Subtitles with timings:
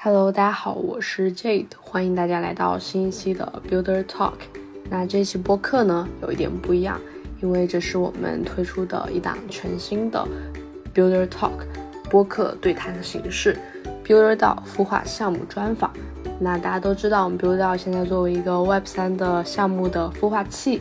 [0.00, 4.34] Hello，大家好，我是 Jade，欢迎大家来到新一期的 Builder Talk。
[4.88, 7.00] 那这期播客呢，有一点不一样，
[7.42, 10.24] 因为这是我们推出的一档全新的
[10.94, 11.66] Builder Talk
[12.08, 13.58] 播客对谈的形式
[14.06, 15.92] ，Builder 到孵化项目专访。
[16.38, 20.80] 那大家都知道，我们 Builder 到现在作为一个 Web 三的项目的孵化器，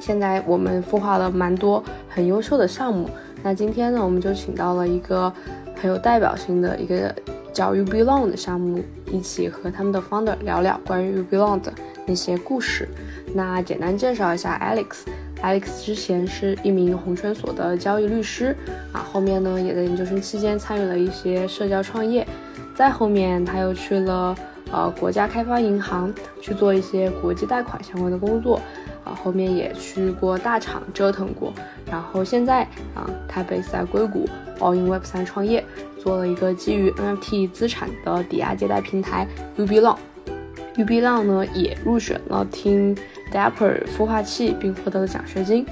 [0.00, 3.10] 现在我们孵化了蛮多很优秀的项目。
[3.42, 5.30] 那今天呢，我们就请到了一个
[5.76, 7.14] 很有代表性的一个。
[7.60, 8.82] 叫 You Belong 的项目，
[9.12, 11.70] 一起和他们的 founder 聊聊关于 You Belong 的
[12.06, 12.88] 那些故事。
[13.34, 18.56] 那简单介绍一下 Alex，Alex 之前是一名红圈所的交易律师
[18.94, 22.26] 啊，后面呢也在研究生期间参与了一些社交创业，
[22.74, 24.34] 再后面他又去了
[24.72, 28.58] 呃国家开发银行去做一些国际贷款相关的工作
[29.04, 31.52] 啊，后面也去过大厂折腾过，
[31.90, 32.62] 然后现在
[32.94, 34.26] 啊他 base 在硅谷
[34.60, 35.62] All in Web 三创业。
[36.02, 39.26] 做了一个基于 NFT 资产的抵押借贷平台
[39.58, 42.96] UBLong，UBLong 呢也入选了 Team
[43.30, 45.66] Dapper 孵化器，并获得了奖学金。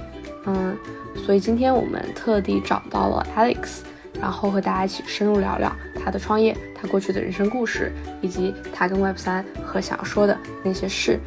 [0.44, 0.76] 嗯，
[1.16, 3.80] 所以今天我们特地找到了 Alex，
[4.20, 5.72] 然后和大家一起深入聊聊
[6.04, 11.18] 他的创业、他过去的人生故事，以及他跟 Web 三和想要说的那些事。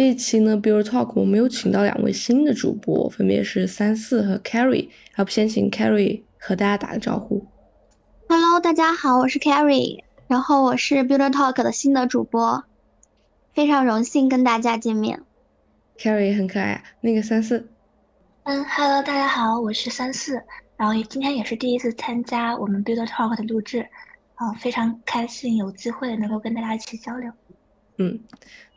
[0.00, 4.88] 这一期呢，Build Talk 我们有请到两位新的主播，分别是三四和 Carry。
[5.18, 7.44] 要不先请 Carry 和大家打个招呼。
[8.26, 12.64] Hello，大家好，我是 Carry，然后我是 Build Talk 的新的主播，
[13.52, 15.22] 非常荣幸跟大家见面。
[15.98, 17.68] Carry 很可爱啊，那个三四。
[18.44, 20.42] 嗯，Hello，大家好，我是三四，
[20.78, 23.86] 然后今天也是第一次参加我们 Build Talk 的录制，
[24.36, 27.30] 啊，非常开心有机会能够跟大家一起交流。
[28.00, 28.18] 嗯。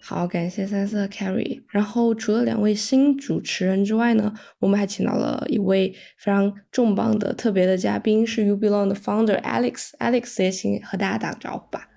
[0.05, 1.61] 好，感谢三色 Carry。
[1.69, 9.91] 然后除了两位新主持人之外呢，我们还请到了一位非常重磅的特别的嘉宾，是 You Belong 的 Founder Alex。
[9.99, 11.87] Alex 也请和大家打个招呼吧。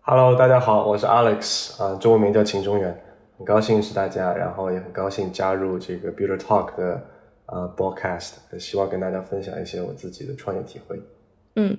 [0.00, 2.98] Hello，大家好，我是 Alex，啊，中文名叫秦中原，
[3.36, 7.04] 很高兴认识大家，然后也很高兴加入这个 Builder Talk 的
[7.44, 11.02] 呃 Broadcast，希望跟大家分享一些我自己的创业体会。
[11.56, 11.76] 嗯。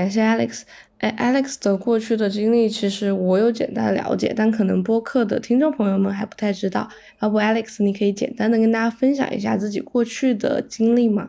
[0.00, 0.62] 感谢 Alex，
[1.00, 6.88] 哎，Alex 的过去的经历其实我有简单了解，但可能播客的听众朋友们还不太知道。
[7.20, 11.28] 要不 Alex，你可以简单的跟大家分享一下自己过去的经历吗？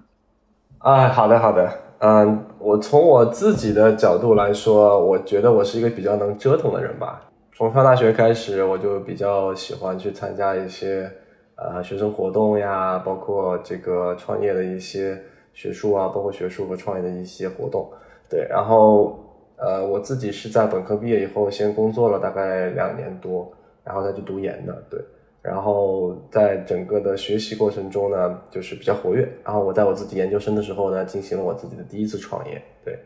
[0.78, 7.30] 啊，好的，好的，嗯，我从我自己的角度来说，我觉得我是一个比较能折腾的人吧。
[7.54, 11.12] 从上大学开始，我就比较喜欢去参加一些
[11.56, 15.22] 呃学生活动呀，包括这个创业的一些
[15.54, 17.92] 学术啊，包括学术和创业的一些活动。
[18.32, 19.20] 对，然后
[19.58, 23.52] 呃，我自己是在本科毕业以后先工作了大概两年多，
[23.84, 24.74] 然后再去读研的。
[24.90, 25.00] 对，
[25.42, 29.28] 然后在整个的学习过程中呢，就是比较活跃。
[29.44, 32.60] 然后我在我自己研究生的时候呢，进行了我自己的第一次创业。
[32.86, 32.98] 对，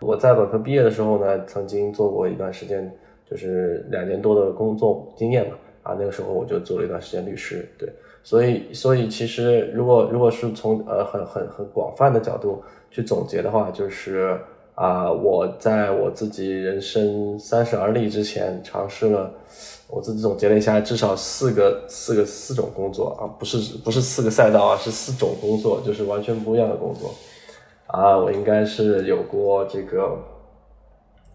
[0.00, 2.88] 我在本科毕业的时候呢，曾经做过一段时间，
[3.24, 5.56] 就是两年多的工作经验嘛。
[5.82, 7.66] 啊，那个时候我就做了一段时间律师。
[7.78, 7.88] 对，
[8.22, 14.38] 所以所以其实如果如果是从呃很很很广泛的角度去总结的话，就是。
[14.76, 19.32] 啊，我在我自己人生三十而立之前，尝试了，
[19.88, 27.10] 我自己总结了一下，至少四个、四个、四种工作啊，不是不是四个赛道啊，是四种工作，就是完全不一样的工作。
[27.86, 30.18] 啊，我应该是有过这个，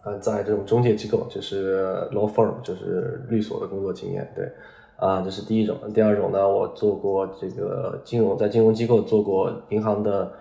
[0.06, 4.31] 呃，在这种中介机构，就是 law firm，就是律所的工作经验。
[4.35, 4.47] 对，
[4.97, 5.75] 啊，这是第一种。
[5.96, 10.31] 第二种呢，我做过这个金融，在金融机构做过银行的。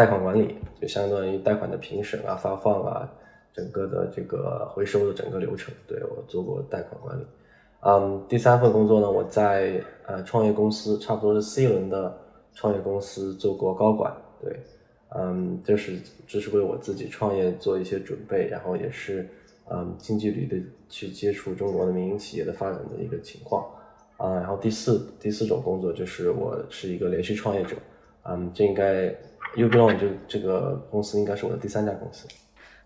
[0.00, 3.06] 贷款管理就相当于贷款的评审啊、发放啊，
[3.52, 7.22] 整个的这个回收的整个流程，对我做过贷款管理。
[7.82, 12.16] 嗯，第三份工作呢，我在呃创业公司，差不多是 C 轮的
[12.54, 14.10] 创业公司做过高管，
[14.42, 14.58] 对，
[15.14, 19.28] 嗯，就是这是为我自己创业做一些准备，然后也是
[19.70, 20.56] 嗯近距离的
[20.88, 23.70] 去接触中国的民营企业的发展的一个情况
[24.16, 24.32] 啊。
[24.36, 27.76] 然后第四第四种工作就是我是一个连续创业者，
[28.22, 29.14] 嗯，这应该。
[29.56, 32.26] U b l o n 就这个公司应该是我的第三家公司，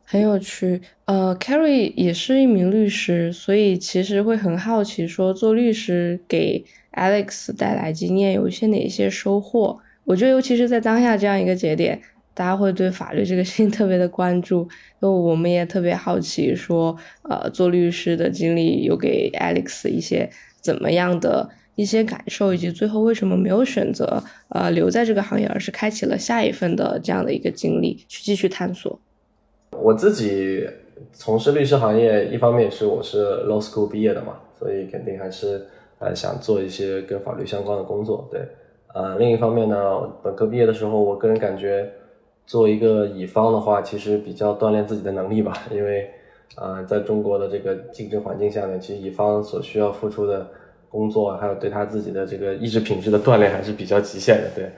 [0.04, 0.80] 很有趣。
[1.04, 9.78] 呃，Carry 也是一名律师，所以其实会很好奇，说做律师给 Alex 带来经验有一些哪些收获？
[10.04, 12.00] 我觉得，尤其是在当下这样一个节点，
[12.32, 14.68] 大家会对法律这个事情 特别的关注。
[15.00, 20.30] 就我们也特别好奇，说呃，做律师的经历有给 Alex 一些
[20.60, 21.50] 怎么样的？
[21.74, 28.98] 一些感受，以及最后为什么没有选择呃留在这个行业，而是开启了下一份的这样的一个经历，去继续探索。
[29.72, 30.68] 我自己
[31.12, 35.66] 从事律师行业，一方面是我是 law school 毕业的嘛，所以肯定还是
[35.98, 38.28] 呃，想做一些跟法律相关的工作。
[38.30, 38.40] 对，
[38.94, 41.90] 呃，另一方面呢，本科毕业的时候，我个人感觉
[42.46, 46.08] 做一个乙方的话，其实比较锻炼自己的能力吧，因为
[46.54, 50.46] 啊，在中国的这个竞争环境下面，其实乙方所需要付出的
[50.94, 54.48] 工作，还有对他自己的这个意志品质的锻炼，还是比较极限的。
[54.54, 54.70] 对，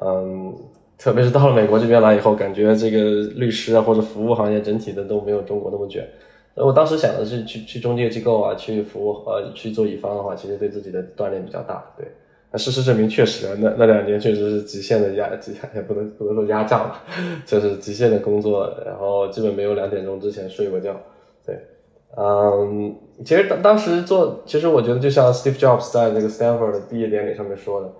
[0.00, 0.54] 嗯。
[0.98, 2.98] 特别是到了美国这边来以后，感觉这个
[3.34, 6.02] 律师啊或者服务行业整体的都没有中国那么卷。
[6.54, 11.84] 我当时想的是去去中介机构啊，去服务呃去做乙方的话，其实对自己的锻炼比较大。
[11.98, 12.06] 对，
[12.50, 17.04] 那事实证明确实，那那两年确实是极限的压，极也不能不能说压榨吧，
[17.44, 20.98] 就是极限的工作，然后基本没有两点钟之前睡过觉。
[21.44, 21.60] 对，
[22.16, 27.92] 嗯，其实当当时做，其实我觉得就像 Steve Jobs 在那个 Stanford 的毕业典礼上面说的，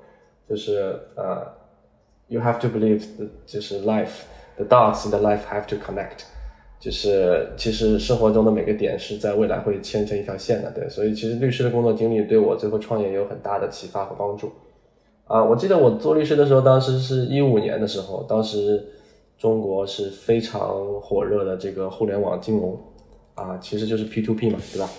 [0.49, 1.55] 就是呃。
[2.29, 3.05] You have to believe，
[3.47, 6.25] 就是 life，the dots in the life have to connect，
[6.81, 14.51] 就是其实生活中的每个点是在未来会牵成一条线的，对，所以其实律师的工作经历对我最后创业有很大的启发和帮助。
[15.29, 18.85] 啊，我记得我做律师的时候，当时是一五年的时候，当时
[19.39, 22.77] 中国是非常火热的这个互联网金融，
[23.37, 24.91] 啊，其实就是 P to P 嘛，对吧？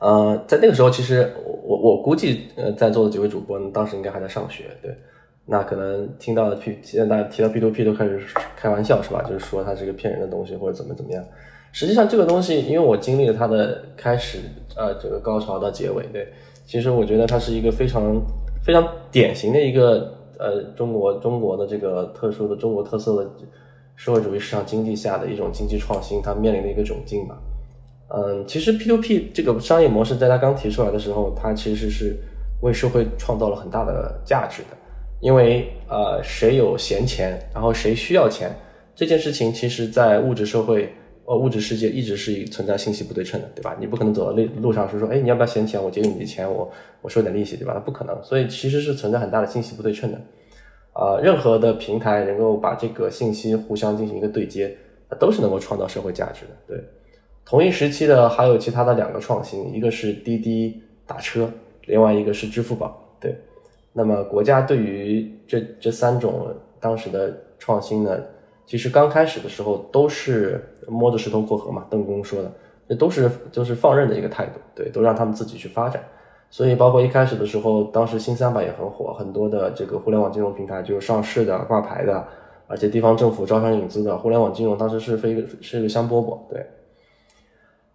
[0.00, 1.32] 呃，在那个时候，其实
[1.64, 4.94] 我我估计，呃，在座的几位主播当时应该还在上学，对。
[5.50, 8.20] 那可能听到的 P，现在大家提到 P to P 都开始
[8.54, 9.22] 开玩笑是吧？
[9.22, 11.24] 就是说它是一个骗人的东西或者怎么怎么样。
[11.72, 14.40] 实际上这个东西，因为我经历了它的开始，
[14.76, 16.28] 呃，这个高潮到结尾，对，
[16.66, 18.20] 其实我觉得它是一个非常
[18.62, 23.30] 非常典型的一个呃中国中国的这个特殊的中国特色的
[23.98, 27.36] 社会主义市场经济下的一种经济创新，它面临的一个窘境吧。
[28.14, 32.16] 嗯，其实 P2P 这个商业模式在它刚提出来的时候，它其实是
[32.62, 34.76] 为社会创造了很大的价值的。
[35.20, 38.54] 因为呃，谁有闲钱，然后谁需要钱，
[38.94, 40.92] 这件事情其实，在物质社会，
[41.24, 43.76] 呃，物质世界一直是存在信息不对称的，对吧？
[43.80, 45.82] 你不可能走到路路上是说，哎，你要不要闲钱？
[45.82, 46.70] 我借给你的钱，我
[47.02, 47.74] 我收点利息，对吧？
[47.74, 50.20] 它不可能，所以其实是存在很大的信息不对称的。
[50.98, 54.76] 啊，任何的平台能够把这个信息互相进行一个对接，
[55.20, 56.50] 都是能够创造社会价值的。
[56.66, 56.84] 对，
[57.44, 61.48] 同一时期的还有其他的两个创新，一个是滴滴打车，
[61.86, 63.32] 另外一个是支付宝，对。
[63.92, 68.20] 那么国家对于这这三种当时的创新呢，
[68.66, 72.52] 其实刚开始的时候都是摸着石头过河嘛，邓公说的，
[72.88, 76.02] 这都是就是放任的一个态度，对，都让他们自己去发展。
[76.50, 82.26] 所以包括一开始的时候，当时新三板也很火，很多的这个互联网金融平台就是上市的、挂牌的，
[82.66, 86.66] 而且地方政府招商引资的互联网金融，当时是非是一个香饽饽，对。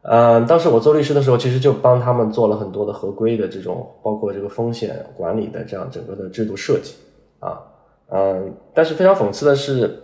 [0.04, 6.94] 嗯，当时我做律师的时候，其实就帮他们做了很多的合规的这种，包括这个风险管理的这样整个的制度设计
[7.40, 7.58] 啊。
[8.10, 10.04] 嗯，但是非常讽刺的是，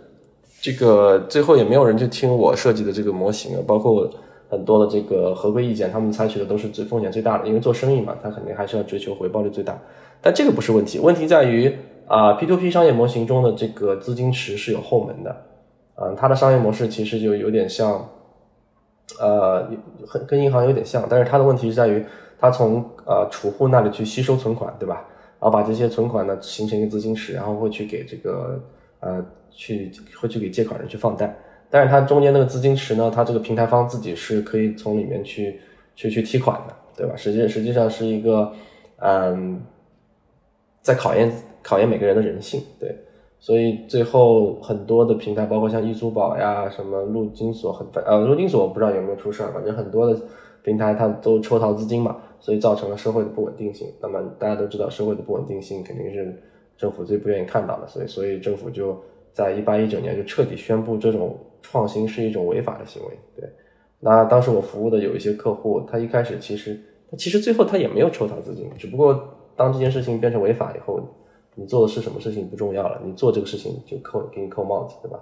[0.60, 4.10] 这个最后也没有人去听我设计的这个模型，包括
[4.50, 9.78] 很多的这个合规意见，他们采取的都是最风险最大的，因为做生意嘛，他肯定还是要追求回报率最大。
[10.20, 11.74] 但这个不是问题，问题在于
[12.06, 15.36] 啊，P to P 商业模型中的这个资金池是有后门的，
[15.94, 18.08] 嗯，它的商业模式其实就有点像。
[19.18, 19.68] 呃，
[20.06, 22.02] 很跟银行有点像，但是它的问题是在于，
[22.38, 25.04] 它从呃储户那里去吸收存款，对吧？
[25.40, 28.62] 然后把这些存款呢形成一个资金池，然后会去给这个
[29.00, 31.36] 呃去会去给借款人去放贷。
[31.70, 35.60] 但是它中间那个资金池呢，它这个平台方自己是可以从里面去
[35.94, 37.14] 去去提款的，对吧？
[37.16, 38.52] 实际实际上是一个
[38.98, 39.60] 嗯，
[40.82, 42.94] 在考验考验每个人的人性，对。
[43.42, 50.20] 所以最后很多的平台，包括像易租宝呀、什么陆金所，很呃陆金所不知道有没有出事儿，反正很多的
[50.62, 53.88] 平台它都抽逃资金嘛，所以造成了社会的不稳定性。
[54.02, 56.38] 那么大家都知道，社会的不稳定性肯定是
[56.76, 59.02] 政府最不愿意看到的，所以所以政府就
[59.32, 63.10] 在一八一九年就彻底宣布这种创新是一种违法的行为。
[63.36, 63.48] 对，
[64.00, 71.00] 那当时我服务的有一些客户，他一开始其实他其实最后他也没有抽逃资金，只不过当这件事情变成违法以后。
[71.56, 75.18] 你做的是什么事情不重要了，你做这个事情就扣给你扣帽子，对吧？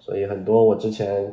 [0.00, 1.32] 所以很多我之前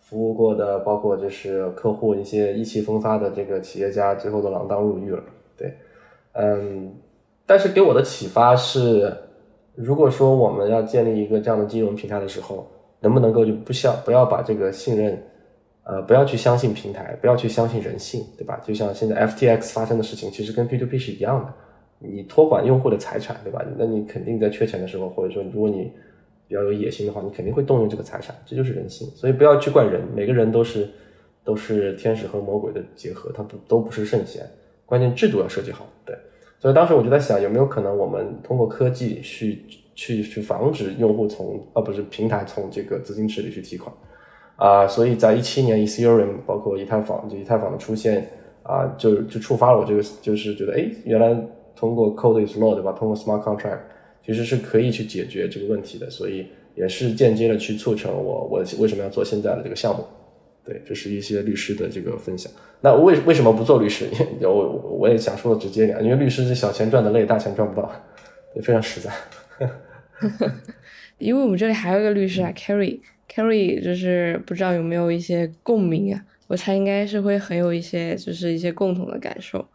[0.00, 5.22] 服务过的，包括就是客户一些意气风发的这个企业家，最后都锒铛入狱了。
[5.58, 5.74] 对，
[6.32, 6.94] 嗯，
[7.44, 9.14] 但是给我的启发是，
[9.74, 12.66] 如果说我们要建立一个这样的金融平台的时候，
[13.02, 15.22] 能不能够就不需要不要把这个信任，
[15.84, 18.58] 呃，不要去相信平台，不要去相信人性，对吧？
[18.64, 21.52] 就像现在 FTX 发生的事情，其实跟 P2P 是一样的。
[21.98, 23.64] 你托管用户的财产，对吧？
[23.76, 25.92] 那你肯定在缺钱的时候，或者说如果你
[26.48, 29.08] 比较有野心的话，你肯定会动用这个财产，这就是人性。
[29.14, 30.88] 所以不要去怪人，每个人都是
[31.44, 34.48] 都是天使和魔鬼的结合，他不都不是圣贤。
[34.84, 36.16] 关键制度要设计好，对。
[36.58, 43.94] 所以当时我就在想，有没有可能我们通过科技去去去防止用户从啊不是平台从这个资金池里去提款
[44.56, 44.86] 啊？
[44.86, 48.28] 所以在一七年，Ethereum 包括以太坊就以太坊的出现。
[48.64, 51.36] 啊，就就触发了我这个，就是觉得哎，原来
[51.74, 52.92] 通过 code is law 对吧？
[52.92, 53.80] 通过 smart contract
[54.24, 56.46] 其实是可以去解决这个问题的，所以
[56.76, 60.04] 也是间接的去促成我我为什么要做现在的这个项目。
[60.64, 62.52] 对，这是一些律师的这个分享。
[62.80, 64.06] 那为为什么不做律师？
[64.40, 67.90] 我我也想说的直接点，因为律师是小钱赚的累，大钱赚不到，
[68.54, 69.10] 也非常实在。
[71.18, 76.20] 因为我们这里还有一个律师啊，Carry，Carry 就是不知道有没有一些共鸣啊？
[76.48, 79.66] 我猜应该是会很有一些，就是一些共同的感受。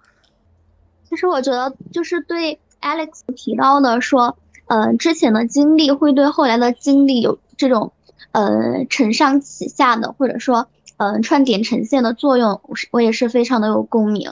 [1.10, 7.94] 其实我觉得，就是对 Alex 提到的说，呃，之前的经历会对后来的经历有这种，
[8.34, 10.68] 呃，承上启下的，或者说，
[10.98, 14.32] 嗯，串点呈现的作用，我是我也是非常的有共鸣。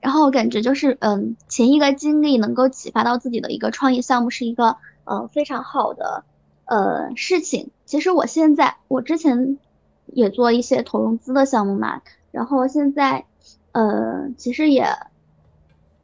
[0.00, 6.24] 然后我感觉就是，嗯，前一个经历能够启发到自己的一个创业项目，是一个，呃，非常好的，
[6.66, 7.70] 呃，事情。
[7.84, 9.58] 其实我现在，我之前
[10.06, 13.26] 也做一些投融资的项目嘛，然后现在，
[13.72, 14.86] 呃，其实也，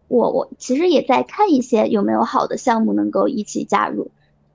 [0.08, 4.10] 我我其实也在看一些有没有好的项目能够一起加入。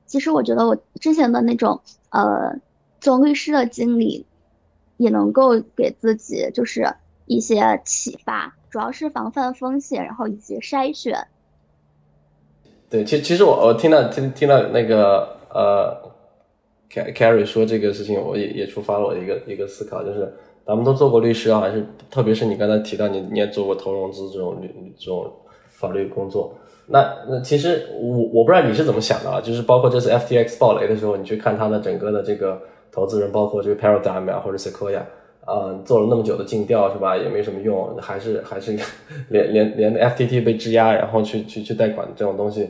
[0.05, 2.59] 其实我觉得我之前的那种，呃，
[2.99, 4.25] 做律师的经历，
[4.97, 6.95] 也能够给自己就是
[7.29, 8.53] 一些启发。
[8.69, 11.27] 主要是防范风险，然后以及筛选。
[12.87, 15.95] 对，其其实我我听到听听到那个呃
[16.91, 20.31] ，Carry 说这个事情，我也也触发了我一个一个思考，就是
[20.65, 24.61] 咱们都做过律师啊，还是特别是你刚才提到你你也做过投融资这种
[24.97, 25.31] 这种
[25.69, 26.53] 法律工作，
[26.85, 35.01] 那那其实我我不知道你是怎么想的啊，就是包括这次 FTX 暴雷的时候，你去看他的整个的这个投资人，包括这个 Paradigm 啊或者 Sequoia。
[35.49, 37.17] 啊，做了那么久的尽调是吧？
[37.17, 38.77] 也没什么用，还是还是
[39.29, 42.69] 连连连 FTT 被质押，然后去去去贷款这种东西，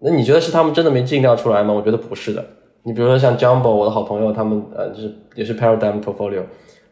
[0.00, 1.72] 那你觉得是他们真的没尽调出来吗？
[1.72, 2.44] 我觉得不是的。
[2.82, 6.42] 你比如说像 Jumbo，我的好朋友，他们呃就是也是 Paradigm Portfolio，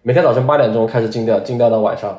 [0.03, 2.17] 每天早晨八点钟开始尽调，尽调到晚上，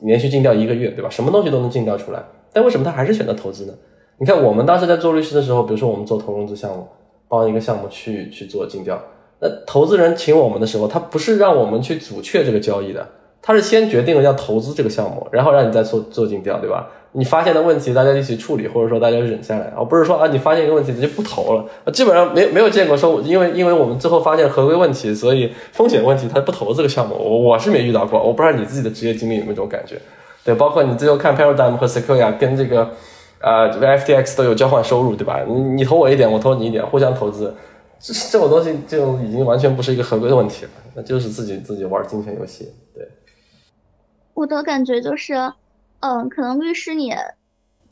[0.00, 1.08] 连续尽调一个月，对吧？
[1.08, 3.72] 什么东西都能尽调出来，但为什么他还是选择投资呢？
[4.18, 6.86] 你看我们当时在做律师的时候，比如说我们做投融资项目，
[7.28, 9.00] 帮一个项目去去做尽调。
[9.42, 13.04] 那投资人请我们的时候，他不是让我们去阻却这个交易的，
[13.42, 16.88] 他是先决定了要投资这个项目，然后让你再做做尽调，对吧？
[17.14, 21.64] 你发现的问题，大家一起处理，或者说大家忍下来，而不是说啊，你发现一个问题，你就不投了。
[21.92, 27.14] 基本上没没有见过说，因为因为我们最后发现合规问题，所以风险问题，他不投这个项目。
[27.18, 29.96] 我我是没遇到过，我不知道你自己的职业经历有没有这种感觉？
[30.44, 32.88] 对，包括你最后看 Paradigm 和 Sequoia 跟这个
[33.40, 35.40] 啊 FTX 都有交换收入，对吧？
[35.46, 37.52] 你你投我一点，我投你一点，互相投资。
[38.02, 42.72] 这这种东西就已经完全不是一个合规的问题了，那就是自己自己玩金钱游戏。
[42.92, 43.08] 对，
[44.34, 45.34] 我的感觉就是，
[46.00, 47.14] 嗯，可能律师你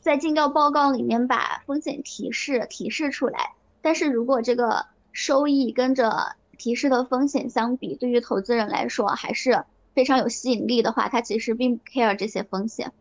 [0.01, 9.63] 在尽调报告里面把风险提示提示出来，但是如果这个收益跟着提示的风险相比，对于投资人来说还是
[9.93, 12.91] 非常有吸引力的话，他其实并不 care 这些风险，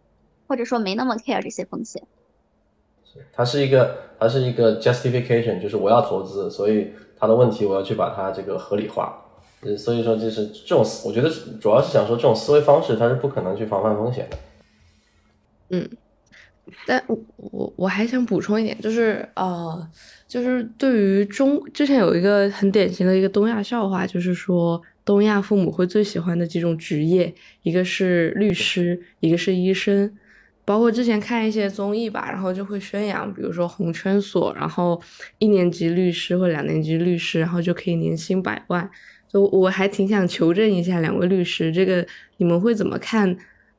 [0.46, 2.04] 或者说没那么 care 这些风险。
[3.32, 9.24] 它是一个，它是一个 justification，就是我要投资，所以它的问题我要去把它这个合理化。
[9.62, 11.28] 呃，所以说就是这种，我觉得
[11.60, 14.36] 主要是想说这种思维方式它是不可能去防范风险的。
[15.70, 15.88] 嗯，
[16.86, 17.02] 但
[17.36, 19.88] 我我还想补充一点，就是呃，
[20.26, 30.16] 就是对于中之前有一个很典型的一个东亚笑话，就是说东亚父母会最喜欢的几种职业，一个是律师，一个是医生。
[30.64, 35.00] 包括之前看一些综艺吧，然后就会宣扬，比如说红圈所，然后
[35.38, 38.88] 一年级律师或两年级律师，然后就可以年薪百万。
[39.28, 42.06] 就我还挺想求证一下两位律师，这个
[42.38, 43.36] 你们会怎么看？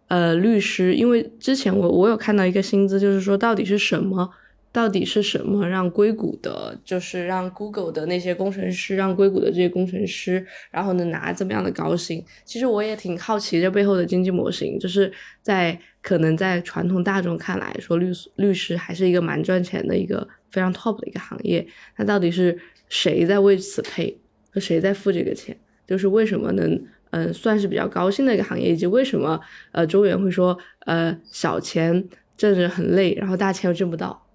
[0.07, 4.29] 呃，律师，因为之前我我有看到一个薪资，就是说到底是什么？
[4.73, 12.23] 到底是什么让硅谷的，就是让 Google 的那些工程师，让硅谷的这些工程师，然后能拿这么样的高薪？
[12.45, 15.11] 其实我也挺好奇这背后的经济模型，就是
[15.41, 21.65] 在可能在传统大众看来说，律律师还是一个蛮赚钱的一个非常 top 的一个行业。
[21.97, 24.19] 那到底是谁在为此配，
[24.51, 25.57] 和谁在付这个钱？
[25.87, 29.39] 就是为什么能嗯算是比较高薪的一个行业，以及为什么
[29.71, 34.25] 呃周元会说呃小钱挣着很累，然后大钱又挣不到？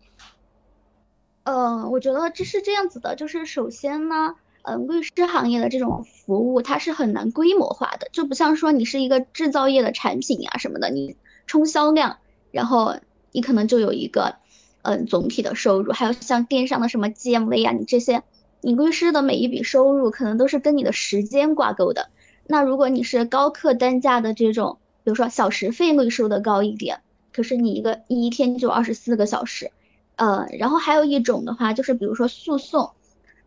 [1.44, 12.18] 嗯，我觉得这是这样子的，就是首先呢，嗯，律师行业的这种服务它是很难规模化的，就不像说你是一个制造业的产品呀什么的，你冲销量，
[12.50, 12.96] 然后
[13.32, 14.36] 你可能就有一个
[14.82, 18.22] 嗯总体的收入，还有像电商的什么 GMV 啊，你这些，
[18.60, 22.10] 你律师的每一笔收入可能都是跟你的时间挂钩的。
[22.46, 27.00] 那如果你是高客单价的这种，比如说小时费率收的高一点，
[27.32, 29.70] 可是你一个一天就二十四个小时。
[30.16, 32.90] 呃，然后还有一种的话，就是比如说诉讼，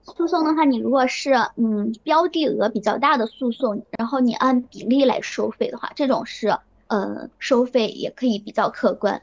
[0.04, 6.56] 诉讼的话，你如果是嗯标的额比较大的诉讼，然后你按比例来收费的话，这种是
[6.90, 9.22] 呃，收费也可以比较客观。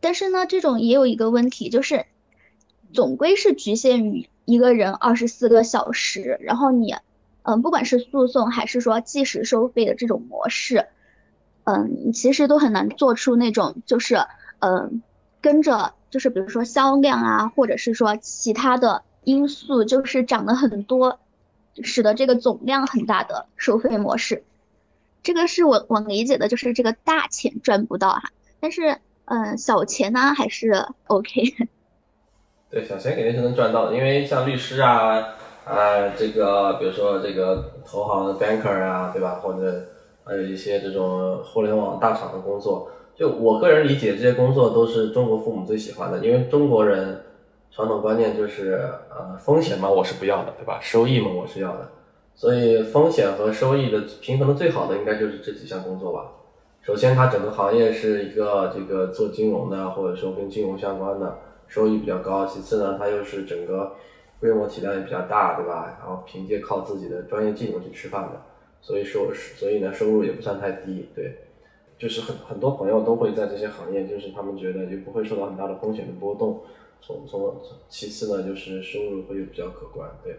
[0.00, 2.06] 但是呢，这种也有一个问题，就是
[2.92, 6.94] 总归是局限于一个人二十四个小时，然后你，
[7.42, 10.86] 嗯，不管是诉讼还是说计时收费的这种模式，
[11.64, 14.16] 嗯，其实都很难做出那种就是，
[14.60, 15.02] 嗯，
[15.40, 21.18] 跟着就是比如说销量啊，或者是说其他的因素，就是涨得很多，
[21.82, 24.44] 使得这个总量很大的收费模式。
[25.26, 28.30] 这个是我我理解的，就是这个大钱赚不到哈，
[28.60, 31.42] 但是嗯，小钱呢还是 OK。
[32.70, 39.40] 对，小钱肯定是能赚到的，因为像律师啊啊，这个比如说这个投行的 banker 啊，对吧？
[39.42, 39.86] 或者
[40.22, 47.20] 还有一些这种互联网大厂的工作，就我个人理解，这些工作都是中国父母最喜欢的，因为中国人
[47.72, 50.78] 传统观念就是呃，风险嘛我是不要的，对吧？
[50.80, 51.90] 收益嘛我是要的。
[52.36, 56.32] 所以风险和收益的平衡的最好的应该就是这几项工作吧。
[56.82, 62.46] 首先，它整个行业是一个这个做金融的，或者说跟金融相关的，收益比较高。
[62.46, 63.94] 其次呢，它又是整个
[64.38, 65.96] 规模体量也比较大，对吧？
[65.98, 68.42] 然后凭借靠自己的专业技能去吃饭的，
[68.82, 71.08] 所以收所以呢收入也不算太低。
[71.14, 71.38] 对，
[71.98, 76.60] 就是很很多朋友都会在这些行业，就是他们觉得就不会受到很大的风险的波动。
[77.00, 77.56] 从从
[77.88, 80.08] 其次呢，就是收入会比较可观。
[80.22, 80.36] 对。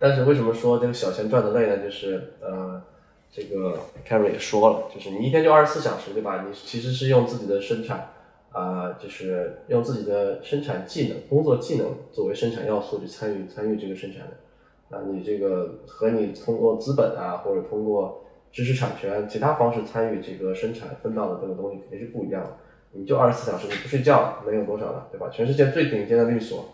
[0.00, 1.76] 但是为什么说这个小钱赚的累呢？
[1.84, 2.82] 就是呃，
[3.30, 3.78] 这个
[4.08, 6.42] Carrie 也说了，就是你一天就二十四小时，对吧？
[6.48, 8.08] 你其实是用自己的生产
[8.50, 14.32] 啊，就是用自己的生产技能、工作技能作为生产要素去参与参与这个生产的。
[14.88, 22.50] 那你这个和你通过资本啊，或者通过知识产权其他方式参与这个生产分到的这个东西肯定是不一样的。
[22.92, 25.04] 你就二十四小时，你不睡觉能有多少呢？
[25.12, 25.28] 对吧？
[25.30, 26.64] 全世界最顶尖的律所。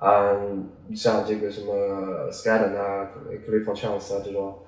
[0.00, 3.10] 嗯，像这个什么 Skadden 啊
[3.44, 4.58] ，Clifford Chance 啊这种，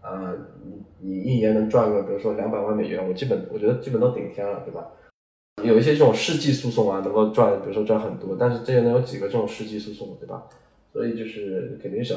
[0.00, 0.34] 啊，
[0.64, 4.88] 你你一年能赚个，比如说两百万美元，我基本我觉得基本都顶天了，对吧？
[5.62, 10.48] 有一些这种世纪诉讼啊，能够赚，比如说赚很多，但是这些能有几个这种世纪诉讼，对吧？
[10.92, 12.16] 所以就是肯定小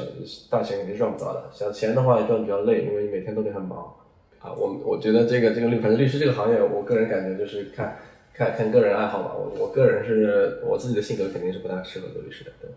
[0.50, 3.94] 大钱肯定赚不到的，小钱的话也赚比较累，因为你每天都得很忙。
[4.40, 7.96] 啊，我我觉得这个这个律，反正律师这个行业，我个人感觉就是看。
[8.36, 12.70] 看看个人爱好吧，我我个人是我自己的性格肯定是不大适合做律师的，对。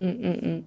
[0.00, 0.62] 嗯嗯嗯，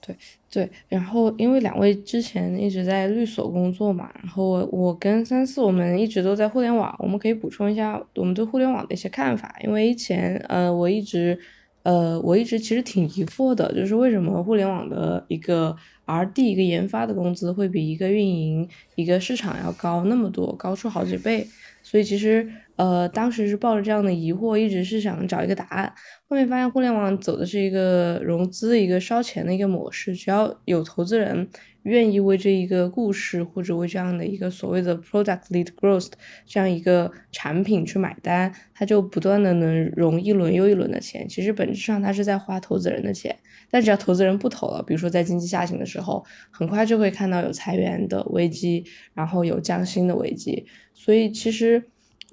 [0.00, 0.16] 对
[0.50, 0.70] 对。
[0.88, 9.54] 然后因为两位之前一直在律所工作嘛，然后我我跟三四我们一直都在互联网，我们可以补充一下我们对互联网的一些看法。
[9.62, 11.38] 因为以前呃我一直
[11.82, 21.46] 呃我一直其实挺疑惑的，就是为什么互联网的一个 R D 一个研发的工资会比一个运营一个市场要高那么多，高出好几倍。
[21.82, 22.46] 所以其实，
[22.80, 25.92] 呃，当时是抱着这样的疑惑，一直是想找一个答案。
[26.26, 31.46] 后面发现互联网走的是一个融资、一个烧钱的一个模式，只要有投资人
[31.82, 36.08] 愿意为这一个故事或者为这样的一个所谓的 product lead growth
[36.46, 41.28] 这样一个产品去买单，他就不断的能融一轮又一轮的钱。
[41.28, 43.38] 其实本质上他是在花投资人的钱，
[43.70, 50.64] 但只要投资人不投了，比如说在经济下行的时候，很快就会看到有裁员的危机，然后有降薪的危机。
[50.94, 51.82] 所以其实，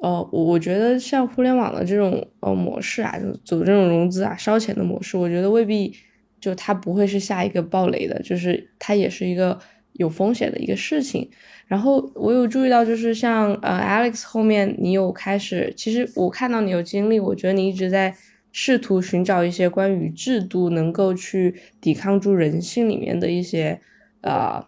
[0.02, 5.94] 呃，我我觉得像互联网的这种呃模式啊，就走这种融资啊、烧钱的模式，我觉得未必
[6.40, 9.58] 就它不会是下一个暴雷的，就是它也是一个
[9.94, 11.30] 有风险的一个事情。
[11.66, 18.16] 然后我有注意到，就是像呃 Alex 后面你有开始，其实我看到你有经历，我觉得你一直在
[18.52, 23.82] 试图寻找一些关于制度能够去抵抗住人性里面的一些
[24.22, 24.66] 呃。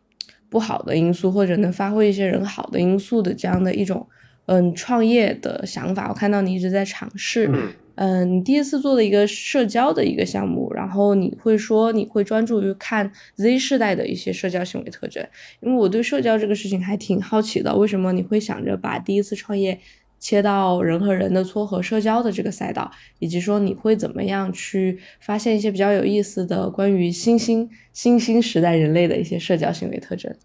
[0.52, 4.08] 不好的因素，或者能发挥一些人好的因素的这样的一种，
[4.50, 7.48] 嗯，创业的想法，我看到你一直在尝试，
[7.96, 15.24] 嗯，你第一次做的一个社交的一个项目，然后你会说你会专注于看 Z 世代的一些社交行为特征，
[15.60, 19.80] 因为我对社交这个事情还挺好奇的，为什么你会想着把第一次创业？
[20.22, 30.36] 切到人和人的撮合社交的这个赛道，以及说你会怎么样去发现一些比较有意思的关于新兴新兴时代人类的一些社交行为特征。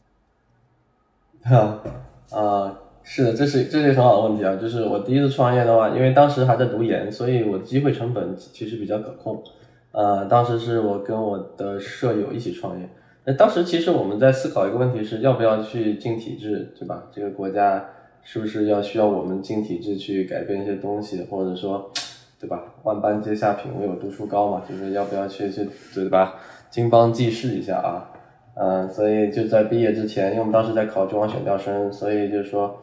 [1.43, 1.83] 好，
[2.31, 4.57] 啊，是的，这是这是一个很好的问题啊。
[4.57, 9.41] 就是我第一次创业的话，因为当时还在读研，所以我机会成本其实比较可控。
[9.93, 12.89] 呃，当时是我跟我的舍友一起创业。
[13.25, 17.05] 那当时其实我们在思考一个问题，是要不要去进体制，对吧？
[17.13, 17.85] 这个国家。
[18.27, 21.91] 是不是要需要我们进体制去改变一些东西，或者说，
[22.41, 22.63] 对吧？
[22.83, 26.37] 万般皆下品，唯有读书高嘛，就是要不要去去对吧？
[26.71, 28.11] 金邦济世一下啊，
[28.55, 32.75] 嗯，所以就在毕业之前，因为我们当时在考中央选调生，所以就是说，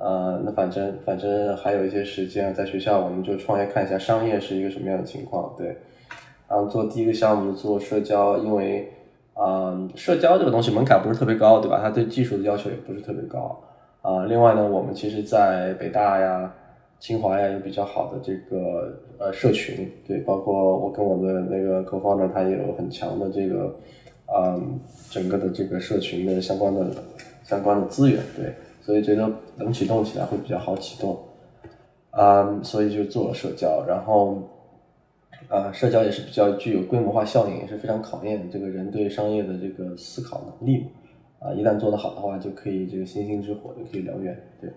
[0.00, 5.76] 呃，那反正反正还有一些时间，在学校我们就创业看一下商业是一个什么样的情况，对。
[6.48, 8.88] 然后做第一个项目做社交，因为，
[9.34, 11.78] 嗯，社交这个东西门槛不是特别高，对吧？
[11.80, 13.60] 它对技术的要求也不是特别高。
[14.02, 16.52] 啊，另外呢，我们其实，在北大呀、
[16.98, 23.76] 清华呀有比较好的这个呃社群，对，包括我跟我的那个 co-founder，他也有很强的这个，
[24.34, 26.86] 嗯，整个的这个社群的相关的
[27.44, 31.18] 相关的资源，对，所以觉得能启动起来会比较好启动，
[32.10, 34.42] 啊，所以就做了社交，然后，
[35.48, 40.86] 啊，社交也是比较具有规模化效应，也是非常考验这个人对商业的这个思考能力。
[41.38, 44.70] 啊，一旦做得好的话，就可以这个星星之火就可以燎原，对。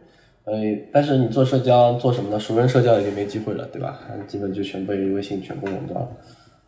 [0.46, 2.40] 所以，但是你做社交做什么呢？
[2.40, 4.00] 熟人社交已经没机会了，对吧？
[4.28, 6.10] 基本就全被微信全部垄断了。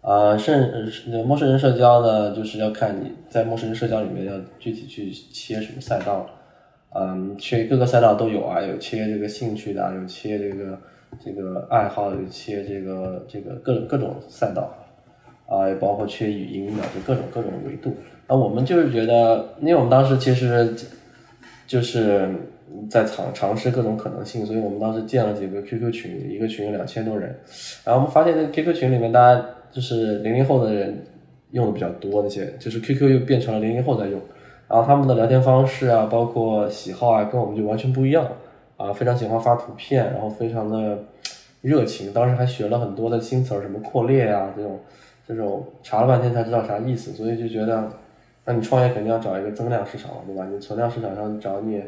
[0.02, 0.92] 啊，甚
[1.26, 6.26] 陌生人社交呢，就是要看你在陌生人社交里面要具体去切什么赛道。
[6.98, 10.80] 嗯，切各个赛道都有啊，有切这个兴趣的，有切这个
[11.24, 14.74] 这个爱好，有切这个这个各各种赛道。
[15.48, 17.94] 啊，也包括缺语音的，就各种各种维度。
[18.28, 20.74] 那我们就是觉得，因为我们当时其实
[21.68, 22.28] 就是
[22.90, 27.30] 在尝尝试各种可能性，所以我们当时建了几个 QQ 群，一个群有两千多人。
[27.84, 31.06] 然后我们发现，那 QQ 群里面大家就是零零后的人
[31.52, 34.20] 用的比较多，那些就是 QQ 又变成了零零后在用。
[34.68, 38.28] 然后他们的聊天方式啊，包括喜好啊，跟我们就完全不一样
[38.78, 41.00] 啊，非常喜欢发图片，然后非常的
[41.62, 42.12] 热情。
[42.12, 44.80] 当时还学了很多的新词儿，什么扩列啊这种。
[45.28, 47.90] 这种查了半天才知道啥意思，所以就觉得，
[48.46, 50.46] 那你创业肯定要找一个增量市场，对吧？
[50.54, 51.82] 你存量市场上找你，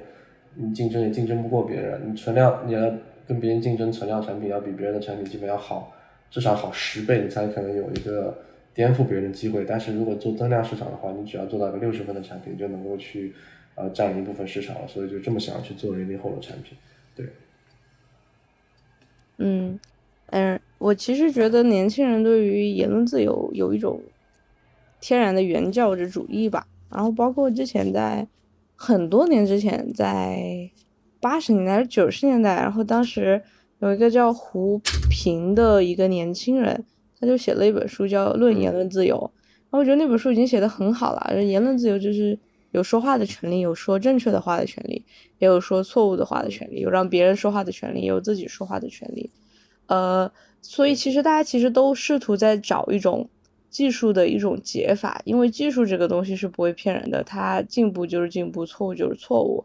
[0.55, 2.01] 你竞争也竞争不过别人。
[2.03, 2.81] 你存量你要
[3.27, 5.91] 跟别人竞争，存量产品要比别人的产品基本要好，
[6.31, 8.35] 至少好十倍，你才可能有一个
[8.77, 9.65] 颠覆别人的机会。
[9.65, 13.33] 但是如果做增量市场的话，你只要做到个六十分的产品，就能够去
[13.73, 14.87] 呃占领一部分市场了。
[14.87, 16.77] 所以就这么想要去做零零后的产品，
[17.15, 17.25] 对。
[19.37, 19.79] 嗯，
[20.27, 20.59] 嗯。
[20.77, 23.99] 我其实觉得年轻人对于言论自由有一种
[25.01, 28.27] 天然的原教旨主义吧，然后包括之前在
[28.75, 30.69] 很多年之前，在
[31.19, 33.41] 八十年代、九十年代，然后当时
[33.79, 36.85] 有一个叫胡平的一个年轻人，
[37.19, 42.37] 他就写了一本书叫《论言论自由》，然后我觉得那本书已经写的很好了，言论自由就是
[42.71, 45.03] 有说话的权利，有说正确的话的权利，
[45.39, 49.29] 也有说错误的话的权利，有让别人说话的权利，也有自己说话的权利，
[49.87, 50.31] 呃。
[50.59, 53.29] 所以其实大家其实都试图在找一种
[53.69, 59.63] 技术的一种解法，因为技术这个东西是不会骗人的，它进步就是进步，错误就是错误。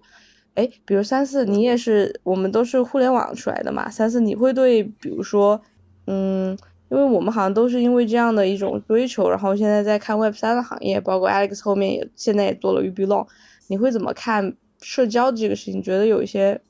[0.54, 3.90] 哎，比如三四，你也是，我们都是互联网出来的嘛。
[3.90, 5.60] 三四，你会对，比如说，
[6.06, 6.56] 嗯，
[6.92, 13.26] 因为我们好像都是因为这样的一种追求，然后现在在看 Web 三的行业，包括 Alex 后面也现在也做了 Ubelong，
[13.66, 15.82] 你会怎么看社交这个事情？
[15.82, 16.60] 觉得有一些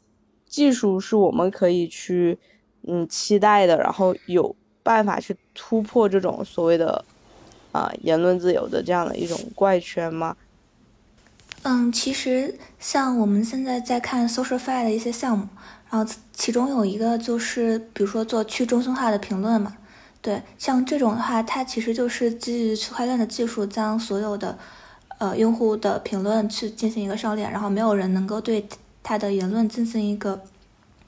[0.47, 2.39] 技术是我们可以去。
[2.85, 7.05] 嗯，期待的，然后有办法去突破这种所谓的
[7.71, 10.37] 啊言论自由的这样的一种怪圈吗？
[11.63, 15.47] 嗯，其实像我们现在在看 SocialFi 的一些项目，
[15.91, 19.77] 然后其中有一个就是，比如说做去中心化的评论嘛，
[20.23, 24.57] 对，像这种的话，它其实就是基于区块链的技术，将所有的
[25.19, 28.69] 呃用户的评论去进行一个上链，然后没有人能够对
[29.03, 30.41] 他的言论进行一个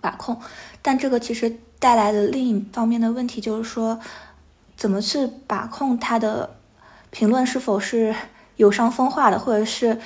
[0.00, 0.37] 把控。
[0.83, 4.00] 但这个其实带来的另一方面的问题就是说，
[4.77, 6.57] 怎么去把控他的
[7.11, 8.12] 评论是否是
[8.57, 9.96] 有伤风化的，或者是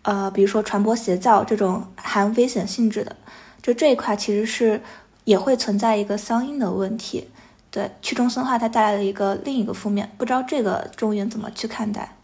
[0.00, 3.14] 呃，比如说传播邪教这种含危险性质的，
[3.60, 4.80] 就这一块其实是
[5.24, 7.28] 也会存在一个相应的问题。
[7.74, 12.16] 对去中心化它带来的一个另一个负面，不知道这个中原怎么去看待？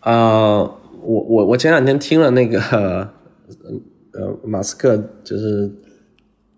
[0.00, 0.58] 啊，
[1.02, 3.12] 我我我前两天听了那个。
[4.12, 5.70] 呃，马斯克就是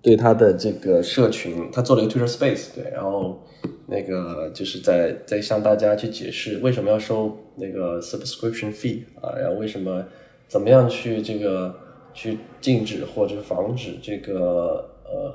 [0.01, 3.47] 对他的这个社群，他做了一个 Twitter Space，对，然后
[3.87, 10.03] 那个就是在在向大家去解释为什么要收那个 subscription fee 啊，然后为什么
[10.49, 11.79] 怎么样去这个
[12.14, 15.35] 去禁止或者防止这个呃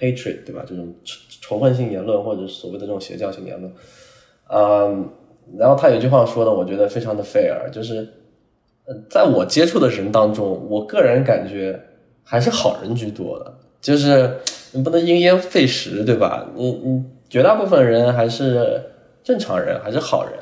[0.00, 0.64] hatred 对吧？
[0.66, 0.94] 这种
[1.40, 3.72] 仇恨性言论或者所谓的这种邪教性言论，
[4.48, 5.08] 嗯，
[5.58, 8.08] 然后他有一句话说的，我觉得非常的 fair，就是。
[9.08, 11.80] 在我接触的人当中，我个人感觉
[12.22, 13.54] 还是好人居多的。
[13.80, 14.30] 就是
[14.72, 16.50] 你不能因噎废食，对吧？
[16.54, 18.82] 你你绝大部分人还是
[19.22, 20.34] 正常人，还是好人。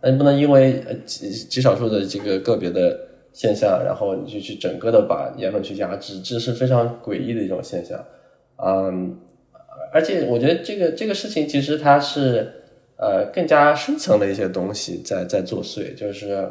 [0.00, 2.98] 那你不能因为极极少数的这个个别的
[3.34, 8.02] 现象，然后你就去整个的把言论去压制，这是非常诡异的一种现象。
[8.64, 9.18] 嗯，
[9.92, 12.52] 而且我觉得这个这个事情其实它是
[12.96, 16.50] 呃更加深层的一些东西在在作祟，就是。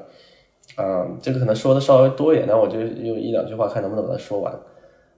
[0.77, 4.53] 嗯，这个可能说的稍微多一点，那我就用一两句话看能不能把它说完。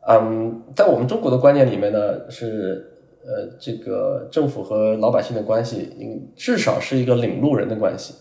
[0.07, 2.89] 嗯，在我们中国的观念里面呢，是
[3.23, 5.89] 呃，这个政府和老百姓的关系，
[6.37, 8.15] 至少是一个领路人的关系，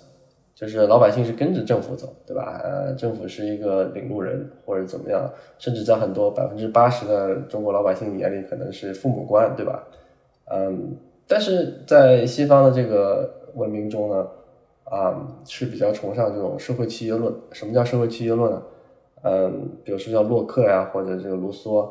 [0.60, 2.60] 就是老百姓是跟着政府走，对吧？
[2.62, 5.26] 呃，政府是一个领路人或者怎么样，
[5.58, 9.82] 甚至在很多百分之八十的中国老百姓眼里，可能是父母官，对吧？
[10.52, 10.94] 嗯，
[11.26, 14.28] 但是在西方的这个文明中呢，
[14.84, 17.34] 啊是比较崇尚这种社会契约论。
[17.52, 18.62] 什么叫社会契约论呢？
[19.22, 21.88] 嗯，比如说叫洛克呀，或者这个卢梭，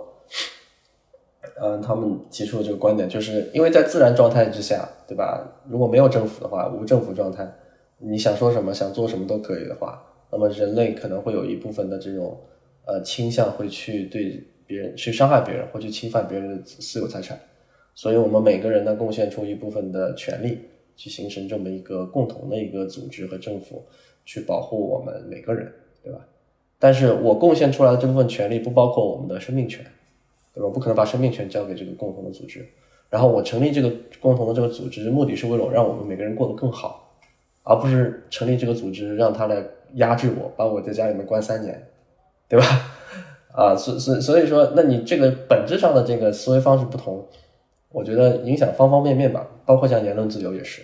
[1.59, 5.43] 嗯，他们提出的这个观点，就是因为在自然状态之下，对吧？
[5.67, 7.47] 如果没有政府的话，无政府状态，
[7.99, 12.37] 你想说什么，想做什么都可以的话，那么人类可能会有一部分的这种
[12.85, 17.37] 呃倾向，会去对别人去伤害别人，或去侵犯别人的私有财产。
[17.93, 20.59] 所以，我们每个人呢，贡献出一部分的权利，
[20.95, 23.83] 去形成这么一个共同的一个组织和政府，
[24.23, 25.69] 去保护我们每个人，
[26.01, 26.25] 对吧？
[26.79, 29.85] 但是我贡献出来的这部分权利不包括我们的生命权，
[30.53, 30.69] 对吧？
[30.69, 32.65] 不可能把生命权交给这个共同的组织。
[33.09, 37.08] 然后我成立这个共同的这个组织，目的是为了让我们每个人过得更好，
[37.63, 39.63] 而不是成立这个组织让他来
[39.95, 41.87] 压制我，把我在家里面关三年，
[42.47, 42.65] 对吧？
[43.53, 47.25] 啊，所所所以说，那你这个本质上的这个思维方式不同。
[47.91, 50.83] 我觉得影响方方面面吧，包括像言论自由也是。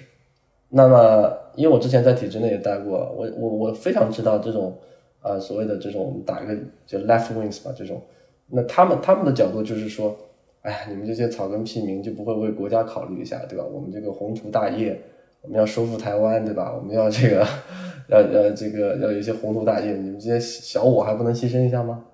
[0.69, 4.75] 那么，因为我之前在体制内也待过，我我我非常知道这种，
[5.21, 8.01] 呃，所谓的这种打一个就 left wings 吧，这种，
[8.49, 10.17] 那他们他们的角度就是说，
[10.63, 13.63] 哎呀，你们这些草根屁民就不会为国家考虑一下，对吧？
[13.63, 14.99] 我们这个宏图大业，
[15.45, 16.73] 我们要收复台湾，对吧？
[16.77, 17.45] 我们要这个，
[18.09, 22.05] 要要这个要有一些宏图大业，你们这些小我还不能牺牲一下吗？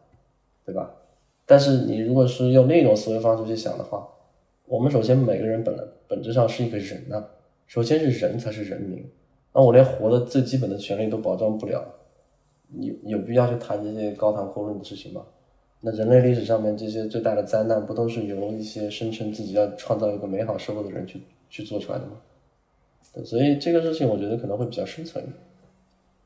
[0.65, 0.91] 对吧？
[1.45, 4.07] 但是你如果是用另一种思维方式去想的话，
[4.67, 7.23] 我们首先每个人本来本质上是一个人呐，
[7.67, 9.03] 首先是人才是人民，
[9.53, 11.83] 那我连活的最基本的权利都保障不了，
[12.79, 15.21] 有有必要去谈这些高谈阔论的事情吗？
[15.81, 22.11] 那人类历史上面这些最大的灾难，不都是由一些声称自己要创造一个美好社会的人去去做出来的吗？
[23.25, 25.21] 所以这个事情我觉得可能会比较深层。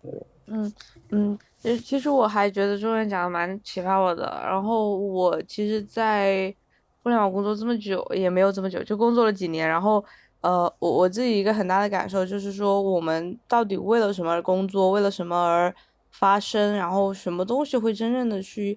[0.01, 0.11] 对，
[0.47, 0.73] 嗯
[1.09, 1.39] 嗯，
[1.83, 6.55] 其实我还觉得中原讲的蛮启发我的，然后我其实，在。
[7.03, 9.69] 互联网工作这么久也没有这么久，就工作了几年。
[9.69, 10.03] 然后，
[10.41, 15.71] 呃，我我自己一个很大的感受就是说，我们到底为了什么而工作，为了什么而
[16.09, 18.75] 发生，然后什么东西会真正的去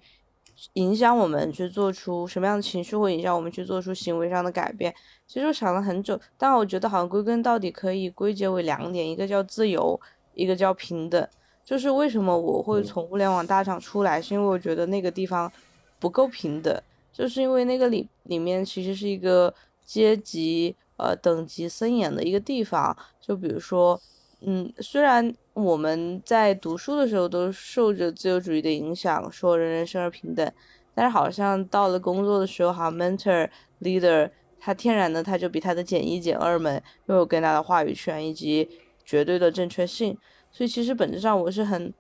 [0.75, 4.95] 影响我们去做出什么样的情绪，会影响我们去做出行为上的改变。
[5.27, 10.01] 其实我想了很久，但我觉得好像归根到底可以归结为两点，一个叫自由，
[10.35, 11.29] 一个叫平等。
[11.65, 15.53] 就是为什么我会从互联网大厂出来，是因为我觉得那个地方
[15.99, 16.75] 不够平等。
[17.13, 19.53] 就是因为那个里里面其实是一个
[19.85, 24.01] 阶级呃等级森严的一个地方，就比如说，
[24.41, 30.53] 嗯，虽然我们在读书的时候都受着自由主义的影响，说人人生而平等，
[30.95, 33.49] 但是好像到了工作的时候，好像 mentor
[33.81, 38.69] leader 他天然的他就比他的减一减二们拥有更大的话语权以及
[39.05, 40.17] 绝对的正确性，
[40.51, 41.93] 所以其实本质上我是很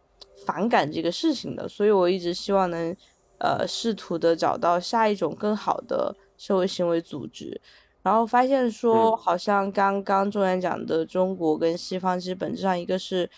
[0.46, 2.96] 反感这个事情的，所以我一直希望能。
[3.40, 7.61] 呃，试图的找到下一种更好的社会行为组织，
[8.02, 13.28] 然后发现说，好像刚刚中原讲的中国跟西方，其实本质上一个是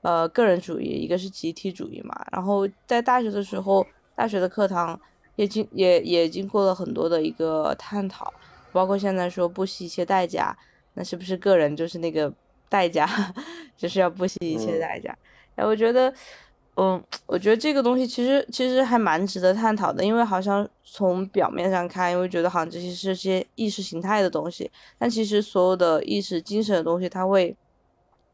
[0.00, 2.14] 呃个人主义，一个是集体主义嘛。
[2.32, 4.98] 然后在大学的时候，大学的课堂
[5.34, 8.32] 也经也也经过了很多的一个探讨，
[8.72, 10.56] 包括现在说不惜一切代价，
[10.94, 12.32] 那是不是个人就是那个
[12.68, 13.06] 代价，
[13.76, 15.14] 就是要不惜一切代价？
[15.56, 16.12] 哎，我觉得。
[16.78, 27.56] 嗯，我觉得这个东西其实其实还蛮值得探讨的，因为好像从表面上看，因为觉得好像这些是些意识形态的东西，但其实所有的意识精神的东西，它会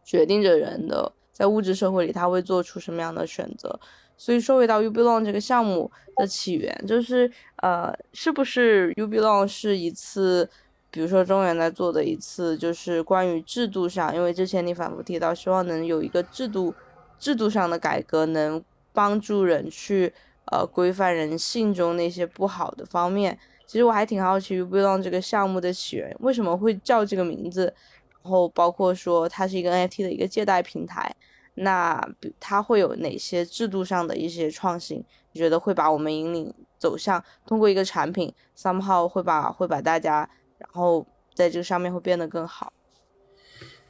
[0.05, 3.78] 决定着人的在物质社会里他会做出什么样的选择。
[4.16, 10.50] 所以说回到 UBelong 这个项目的起源，就是呃，是不是 UBelong 是一次，
[10.90, 16.74] 比如说中原在做的一次，就是关于制度上，因为之前你反复提到，希望能有一个制度。
[17.22, 18.61] 制度上的改革能
[18.92, 20.12] 帮助人去
[20.46, 23.38] 呃规范人性中那些不好的方面。
[23.64, 27.72] 其实我还挺好奇 Belong 这个项目的起源，为什么会叫这个名字？
[28.11, 31.14] 然后包括说它是一个 NFT 的一个借贷平台，
[31.54, 32.04] 那
[32.40, 35.04] 它会有哪些制度上的一些创新？
[35.30, 42.72] 你觉得会把我们引领走向通过一个产品，somehow 会把会把大家然后在这个上面会变得更好？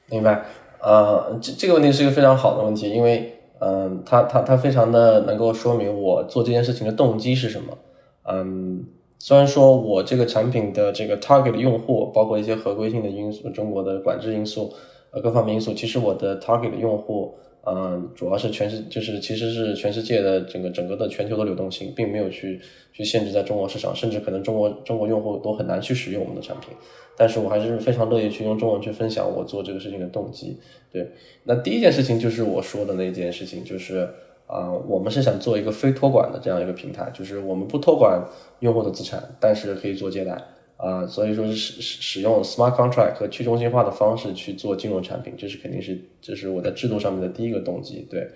[0.06, 0.44] 明白。
[0.82, 7.78] 呃，这这个问题是一个非常好的问题，因为，嗯，它它它非常的能够说明我做这件事情的动机是什么。
[8.24, 8.84] 嗯，
[9.20, 14.72] 虽然说我这个产品的这个 target 用户，包括一些合规性的因素、中国的管制因素，
[15.12, 22.61] 呃，各方面因素，其实我的 target 用户，嗯，主要是全世就是其实是全世界的整个整个的全球的流动性，并没有去
[22.92, 26.70] 去限制在中国市场，甚至可能中国中国用户都很难去使用我们的产品。
[27.16, 30.59] 但是我还是非常乐意去用中文去分享我做这个事情的动机。
[30.90, 31.09] 对，
[31.44, 34.09] 那第一件事情就是我说的那件事情，就是
[34.46, 38.20] 啊，我们是想做一个非托管的这样一个平台，就是我们不托管
[38.61, 40.37] 用户的资产，但是可以做借贷。
[40.82, 48.04] 啊，所以说是使使使用 smart contract 和去中心化的方式去做金融产品，这是肯定是这是我在制度上面的第一个动机。
[48.10, 48.28] 对，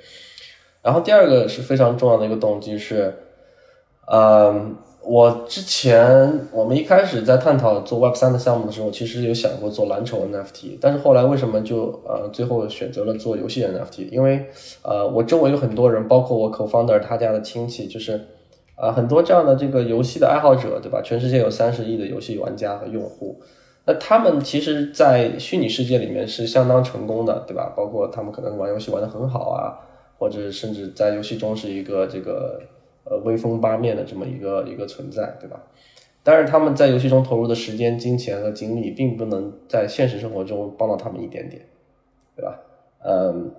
[0.80, 3.12] 然后第二个是非常重要的一个动机是，
[4.12, 14.08] 嗯，我之前我们一开始在探讨做 Web 三的项目的时候，其实有想过做蓝筹 NFT，但是后来为什么就呃最后选择了做游戏 NFT？
[14.12, 14.46] 因为
[14.82, 18.20] 呃我周围有很多人，包括我 co-founder 他家的亲戚，就是。
[18.76, 21.00] 啊，很多这样的这个游戏的爱好者，对吧？
[21.02, 23.40] 全世界有三十亿的游戏玩家和用户，
[23.86, 27.72] 那他们其实，在虚拟世界里面是相当成功的，对吧？
[27.74, 29.80] 包括他们可能玩游戏玩的很好啊，
[30.18, 32.60] 或者甚至在游戏中是一个这个
[33.04, 35.58] 呃威风八面的这么一个一个存在，对吧？
[36.22, 41.62] 但是他们在游戏中投入的时间、金钱和精力，并不能在现实生活中帮到他们一点点，
[42.36, 42.60] 对吧？
[43.02, 43.52] 嗯，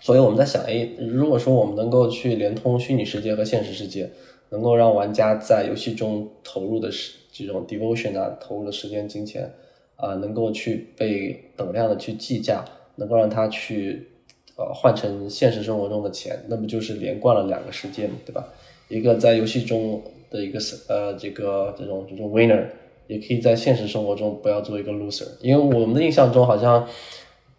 [0.00, 4.10] 所以我们在想，哎，如果说我们能够去连通虚拟世界和现实世界。
[4.50, 9.52] 能够让玩家在游戏中投入的时这种 devotion 啊，投入的时间、金钱
[9.96, 12.64] 啊，能够去被等量的去计价，
[12.96, 14.08] 能够让他去
[14.56, 18.48] 呃换成现实生活中的钱，那么就是连贯了两个世界嘛，对吧？
[18.88, 20.58] 一个在游戏中的一个
[20.88, 22.66] 呃这个这种这种 winner，
[23.06, 26.86] 也可以在现实生活中不要做一个 loser，因为我们的印象中好像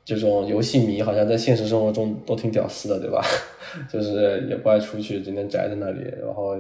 [0.04, 3.24] 这种游戏迷好像在现实生活中都挺屌丝的，对吧？
[3.92, 6.58] 就是也不爱出去，整天宅在那里，然后。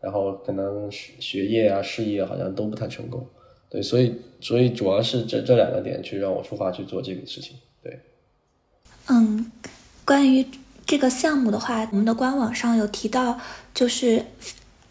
[0.00, 3.26] 然后可能学业啊、事业好像都不太成功，
[3.70, 7.98] 对，所以所以主要是这这两个点去让我出发去做这个事情，对。
[9.08, 9.50] 嗯，
[10.04, 10.44] 关于
[10.84, 13.40] 这个项目的话，我们的官网上有提到，
[13.72, 14.22] 就是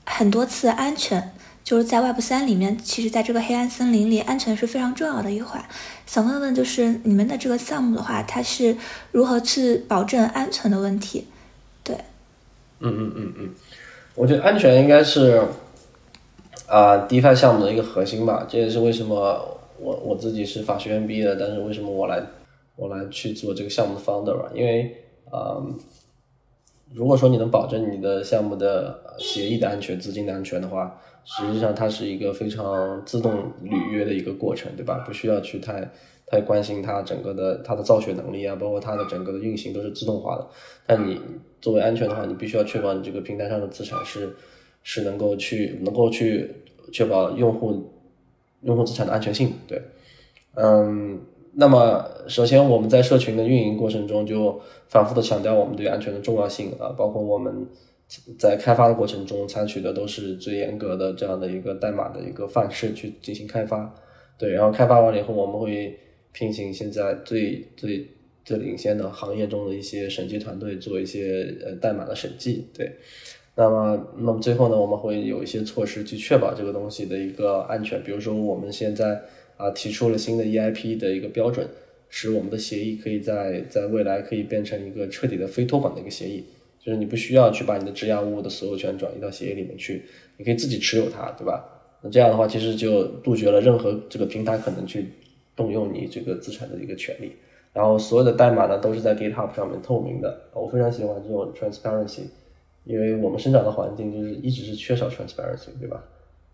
[0.03, 1.31] 很多次安全，
[1.73, 5.59] 就是在 Web 三里面，其实在这个黑暗森林里，安全是非常重要的一环。
[6.05, 8.77] 想问问，就是你们的这个项目的话，它是
[9.11, 11.25] 如何去保证安全的问题？
[11.83, 11.95] 对。
[12.79, 13.49] 嗯嗯嗯嗯。
[14.13, 15.41] 我觉得安全应该是
[16.67, 18.45] 啊，DeFi 项目的一个核心吧。
[18.47, 22.23] 这也是为什么我我自己是法学院毕业的，但是为什么我来
[22.75, 24.47] 我来去做这个项目的 founder 吧？
[24.53, 24.95] 因为
[25.31, 25.57] 啊，
[26.93, 35.03] 如果说你能保证你的项目的协议的安全、资金的安全的话，实际上它是一个非常自动履约的一个过程，对吧？
[35.05, 35.89] 不需要去太。
[36.25, 40.47] 太关心它整个的它的造血能力啊，包括它的整个的运行都是自动化的。
[40.87, 41.19] 但你
[41.61, 44.35] 作为安全的话，你必须要确保你这个平台上的资产是
[44.81, 46.49] 是能够去能够去
[46.91, 47.91] 确保用户
[48.61, 49.53] 用户资产的安全性。
[49.67, 49.79] 对，
[50.55, 51.21] 嗯，
[51.55, 57.67] 那么首先我们在社群的运营过程中就反复的强调我们对安全的重要性啊，包括我们
[58.37, 63.93] 在开发的过程中采取的都是最严格的这样的一个代码的一个范式去进行开发。
[64.37, 65.99] 对，然后开发完了以后，我们会。
[66.35, 68.09] 聘请现在最最
[68.43, 72.91] 最领先的行业中的一些审计团队做一些呃代码的审计，对。
[73.53, 78.01] 那么，那么最后呢，我们会有一些措施去确保这个东西的一个安全。
[78.03, 79.21] 比如说，我们现在
[79.57, 81.67] 啊提出了新的 EIP 的一个标准，
[82.09, 86.45] 使我们的协议可以在在未来可以变成一个彻底的非托管的一个协议，
[86.79, 90.03] 就是你不需要去把你的质押物的所有权转移到协议里面去，
[90.37, 91.63] 你可以自己持有它，对吧？
[92.01, 95.05] 那这样的话，其实就杜绝了任何这个平台可能去。
[95.55, 97.31] 动用你这个资产的一个权利，
[97.73, 100.35] 然后所有的代码呢都是在 GitHub 上面透明的。
[100.51, 102.21] 我非常喜欢这种 transparency，
[102.85, 106.03] 因为我们生长的环境就是一直是缺少 transparency，对吧？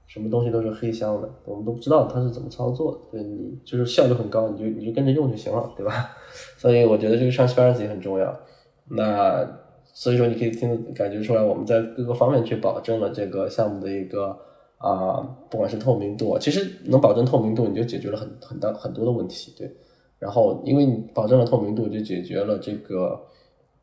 [0.10, 3.00] 什么东西都是黑箱的，我们都不知道它是怎么操作的。
[3.12, 6.10] 对你就是效率很高，你就你就跟着用就行了，对吧？
[6.58, 8.38] 所以我觉得这个 transparency 很重要。
[8.89, 9.48] 那
[9.86, 14.38] 所以说你可以听感觉出来，我们在各个方面去保证了这个项目的一个。
[14.82, 15.19] 啊，
[15.50, 19.69] 不管是透明度，其实能保证透明度，你就解决了很很大很多的问题，对。
[20.17, 23.19] 然后，因为你保证了透明度，就解决了这个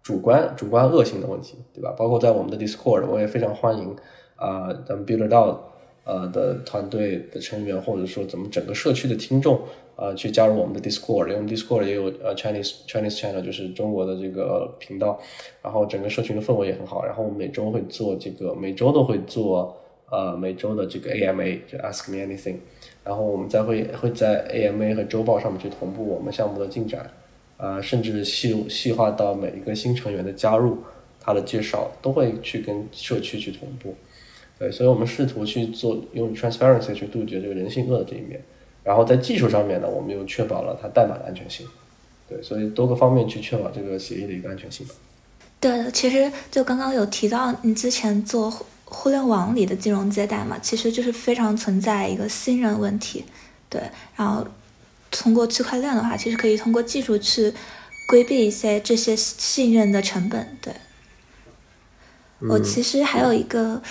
[0.02, 1.94] 主观主观恶性的问题，对吧？
[1.98, 3.94] 包括在我们的 Discord，我也非常欢迎
[4.36, 5.68] 啊，咱们 Builder 到
[6.06, 9.60] 呃的团队的成员，或者说咱们整个社区的听众
[9.96, 15.20] 啊，去加入我们的 Discord，因为 Discord 也有呃 Chinese Chinese channel，就是中国的这个频道。
[15.62, 17.04] 然后整个社群的氛围也很好。
[17.04, 19.76] 然后我们每周会做这个，每周都会做。
[20.08, 22.58] 呃，每周的这个 AMA 就 Ask Me Anything，
[23.02, 27.10] 然后我们再会会在 AMA 和周报上面去同步我们项目的进展，
[27.56, 30.78] 啊，甚至细细化到每一个新成员的加入，
[31.18, 33.96] 他的介绍都会去跟社区去同步，
[34.58, 38.42] 对，所以我们试图去做用 transparency 去杜绝这个人性恶的这一面，
[38.82, 41.66] 然后在技术上面呢，我们又确保了它代码的安全性，
[42.28, 44.86] 对，所以多个方面去确保这个协议的一个安全性。
[45.60, 48.50] 对，其实就刚刚有提到你之前做
[48.84, 53.24] 互联网里的金融借贷嘛，其实就是非常存在一个信任问题。
[53.68, 53.82] 对，
[54.14, 54.46] 然后
[55.10, 57.52] 通过区块链的话，其实可以通过技术去
[58.08, 60.56] 规避一些这些信任的成本。
[60.62, 60.72] 对，
[62.48, 63.82] 我其实还有一个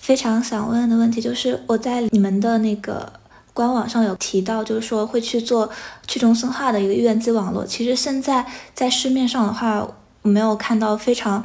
[0.00, 3.12] 非常想问的问题，就是我在你们的那个
[3.52, 5.70] 官网上有提到，就是说会去做
[6.06, 7.64] 去中心化的一个预言机网络。
[7.64, 8.44] 其实现在
[8.74, 9.86] 在市面上的话，
[10.22, 11.44] 我没有看到非常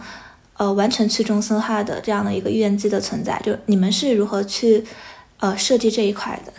[0.58, 3.40] 呃完全去中心化的这样的一个预言机的存在。
[3.46, 4.84] 就你们是如何去
[5.40, 6.54] 呃设计这一块的？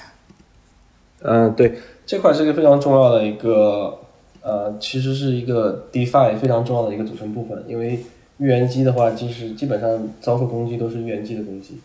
[1.22, 3.99] 嗯，对，这块是一个非常重要的一个
[4.42, 7.64] 呃，其实是一个 DeFi 非常重要的一个组成部分。
[7.66, 8.05] 因为
[8.38, 11.80] 预言机的话，其实基本上遭受攻击都是预言机的攻击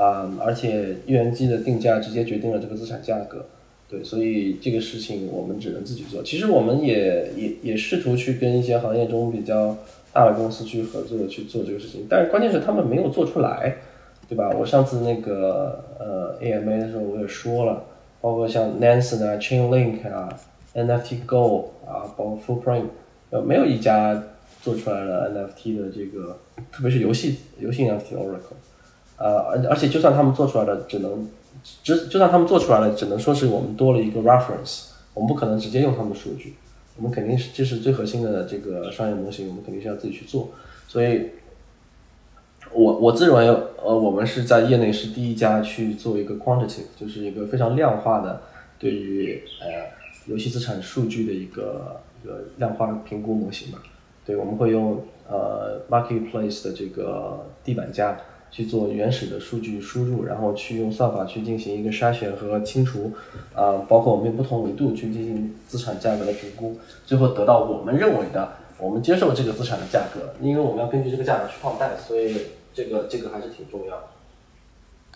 [0.00, 3.44] 啊，而且预言机的定价直接决定了这个资产价格。
[3.88, 6.22] 对，所以这个事情我们只能自己做。
[6.22, 9.76] 其实我们也也也试图去跟一些行业中比较
[10.12, 13.76] 大的公司去合作去做这个事情，但是关键是他们没有做出来，
[14.28, 14.50] 对吧？
[14.58, 17.84] 我上次那个呃 AMA 的时候我也说了。
[18.22, 20.28] 包括像 Nansen 啊、Chainlink 啊、
[20.74, 22.84] NFT Go 啊，包括 Footprint，
[23.30, 24.22] 呃，没有一家
[24.60, 26.36] 做出来了 NFT 的这个，
[26.70, 28.60] 特别是游戏游戏 NFT Oracle，
[29.20, 31.28] 呃，而而且就算他们做出来了，只能
[31.84, 36.54] 只就算他们做出来了，只能说是我们多了一个 reference，我们不可能直接用他们的数据，
[36.96, 40.48] 我们肯定是这是最核心的这个商业模型，我们肯定是要自己去做，
[40.88, 41.30] 所以。
[42.72, 43.48] 我我自认为，
[43.82, 48.42] 呃，我们是在业内是第一家去做一个 quantitative，就是一个非常量化的
[48.78, 49.66] 对于呃
[50.26, 53.82] 游戏资产数据的一个一个量化评估模型吧。
[54.24, 58.16] 对，我们会用呃 marketplace 的这个地板价
[58.50, 63.12] 去做原始的数据输入，然后去用算法去进行一个筛选和清除，
[63.54, 70.34] 啊，包括我们用不同维度去进行资产价格的评估，最后得到我们认为的我们接受这个资产的价格。
[70.40, 72.36] 因为我们要根据这个价格去放贷，所以。
[72.72, 74.02] 这个这个还是挺重要的。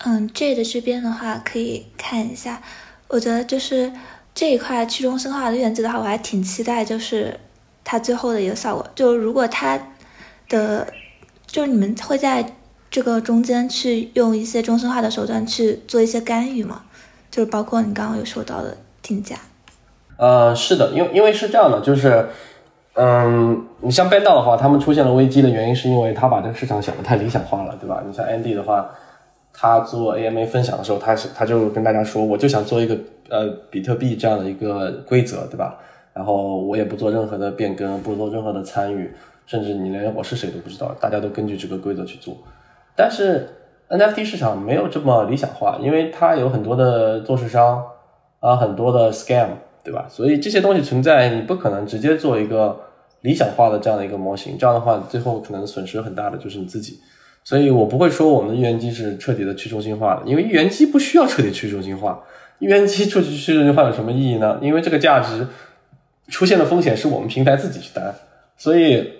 [0.03, 2.61] 嗯，J 的这边的话可以看一下，
[3.07, 3.89] 我觉得就是
[4.35, 7.39] 这一块去中心化的原则的话，我还挺期待，就是
[7.85, 8.85] 它最后的一个效果。
[8.93, 9.93] 就如果它
[10.49, 10.85] 的，
[11.47, 12.45] 就是你们会在
[12.95, 16.83] 这个中间去用一些中心化的手段去做一些干预吗？
[17.29, 19.35] 就是包括你刚刚有说到的定价。
[20.15, 22.25] 呃，是的，因为因为是这样的，就是。
[22.93, 28.01] 嗯，你像 b a n d 的话，他们出现了危机的原因是因为他把这个市场想的太理想化了，对吧？
[28.07, 28.89] 你像 Andy 的话，
[29.51, 35.77] 他做 AMA 分享的时候，他是他就跟大家说，我就想做一个呃比特币这样的一个规则，对吧？
[36.13, 39.13] 然后我也不做任何的变更，不做任何的参与，
[39.45, 42.37] 甚至你连我是谁都不知道，大家都根据这个规则去做。
[42.95, 43.49] 但是
[43.89, 47.83] NFT 市场没有这么理想化，因为它有很多的做市商
[48.39, 49.49] 啊，很多的 scam，
[49.83, 50.05] 对吧？
[50.09, 52.81] 所以这些东西存在，你不可能直接做一个。
[53.21, 56.99] 理想化的这样的一个模型，这样的话，最后可能损失很大的就是你自己。
[57.43, 62.23] 所以我不会说我们的预言机是彻底的去中心化的，因为预言机不需要彻底去中心化。
[62.59, 64.59] 预言机彻底去中心化有什么意义呢？
[64.61, 65.47] 因为这个价值
[66.27, 68.13] 出现的风险是我们平台自己去担。
[68.57, 69.13] 所以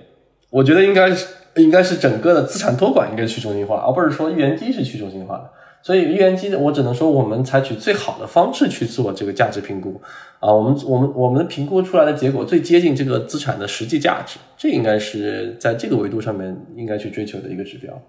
[0.52, 1.26] 我觉得应该是
[1.56, 5.50] 应该是整个的资产托管应该去中心化，而不是说预言机是去中心化的。
[5.82, 10.02] 所以预言机，我只能说我们采取最好的方式去做这个价值评估
[10.40, 18.02] 啊，我们我们我们评估出来的结果最接近这个资产的实际价值，这应该是在这个维度上面应该去追求的一个指标。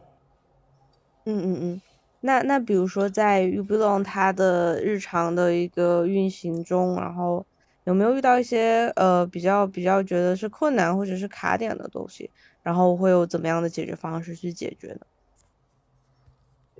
[1.26, 1.80] 嗯嗯嗯，
[2.22, 7.44] 那那比如说在 u b l o n 它的日常的一个运行中，然后
[7.84, 12.30] 有没有遇到一些呃比较比较觉得是困难或者是卡点的东西，
[12.66, 15.00] 然后会有怎么样的解决方式去解决呢？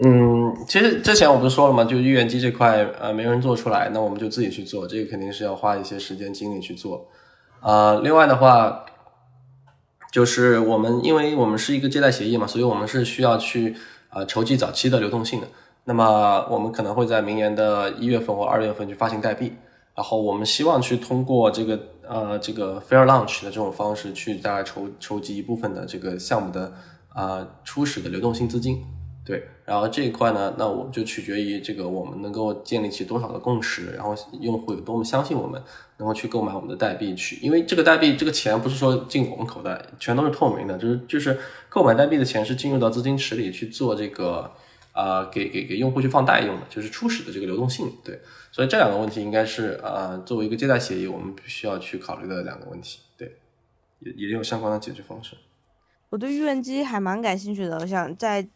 [0.03, 1.85] 嗯，其实之前我不是说了吗？
[1.85, 7.07] 就预言机这块，呃，没人做出来，那我们就自己去做，这个肯定是要花一些时间精力去做。
[7.61, 8.85] 啊，另外的话，
[10.11, 13.77] 就是我们因为我们是一个借贷协议嘛，所以我们是需要去
[14.11, 15.47] 呃筹集早期的流动性的。
[15.85, 19.53] 那么我们可能会在明年的一月份或二月份去发行代币，
[19.95, 26.73] 然后我们希望去通过这个呃这个 fair launch 的这种方式去再筹筹集一部分的这个项目的
[27.09, 28.83] 啊初始的流动性资金。
[29.25, 35.61] 对，然后这一块呢，那我们就取决于这个我们能够建立起多少的共识，然后用户有多么相信我们，
[35.97, 41.37] 能够去购买我们的代币去，因为这个代币这个钱不是说进我们口袋，全都是透明的，就是就是
[41.69, 44.49] 购买代币的钱是进入到资金池里去做这个
[44.97, 47.93] 啊，给给给用户去放贷用的，就是初始的这个流动性。
[48.03, 48.19] 对，
[48.51, 53.01] 所以这两个问题应该是啊，作为一个借贷协议，我们必须要去考虑的两个问题。
[53.17, 53.37] 对，
[54.01, 55.37] 也也有相关的解决方式。
[56.09, 58.49] 我对预言机还蛮感兴趣的，我想再。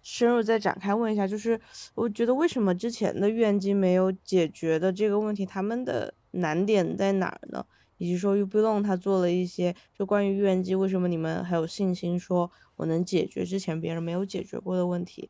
[0.00, 1.60] 深入再展开问一下，就是
[1.94, 7.66] 我觉得为什么之前的预言机没有解决的这个问题，他们的难点在哪儿呢？
[7.98, 15.28] 以及说 Ubelong 他做了一些就关于预言机，为什么你们还有信心说我能解决之前别人没有解决过的问题？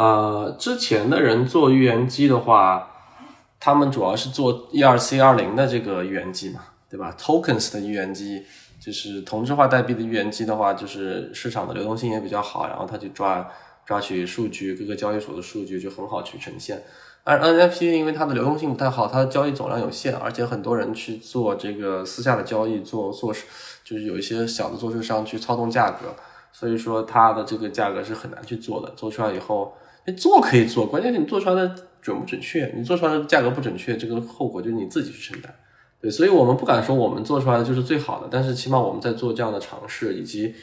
[0.00, 2.88] 呃，之前的人做预言机的话，
[3.58, 8.42] 他们主要是做 ERC 二零的这个预言机嘛，对吧？Tokens 的预言机
[8.80, 13.46] 就是同质化代币的预言机的话，就是市场的流动性也比较好，然后他去抓
[13.84, 16.82] 抓取数据，各个交易所的数据就很好去呈现。
[17.22, 23.34] 而 NFT 因为它的流动性不太好，它的交易总量有限，而且很多人去做这个私下的交易，做做
[23.84, 26.16] 就是有一些小的做市商去操纵价格，
[26.52, 28.90] 所以说它的这个价格是很难去做的。
[28.96, 29.74] 做出来以后，
[30.06, 32.72] 你做可以做，关键是你做出来的准不准确？
[32.76, 35.54] 你做出来的价格不准确，这个后果就是你自己去承担。
[36.00, 40.54] 对，所以我们不敢说我们做出来的就是最好的，但是起码我们在做这样的尝试，以及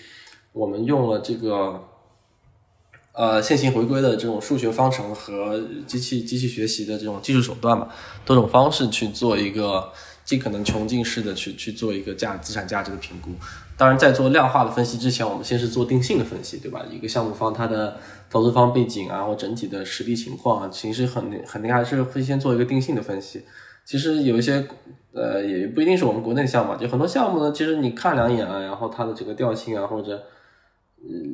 [0.53, 1.83] 我们用了这个。
[3.19, 7.87] 呃，线性回归的这种数学方程和机器机器学习的这种技术手段嘛，
[8.23, 9.91] 多种方式去做一个
[10.27, 13.31] 尽可能穷尽式的去去做一个价资产价值的评估。
[13.75, 16.85] 当然，在做量化的分析之前，我们先是做定性的分析，对吧？
[16.91, 17.97] 一个项目方它的
[18.29, 23.43] 投资方背景啊，或整体的实力情况啊，其实很肯定还是会先做一个定性的分析。
[23.85, 24.67] 其实有一些
[25.13, 30.21] 呃，也不一定是我们国内项目，就很多项目呢，其实你看两眼啊，然后它的这个调性啊，或者。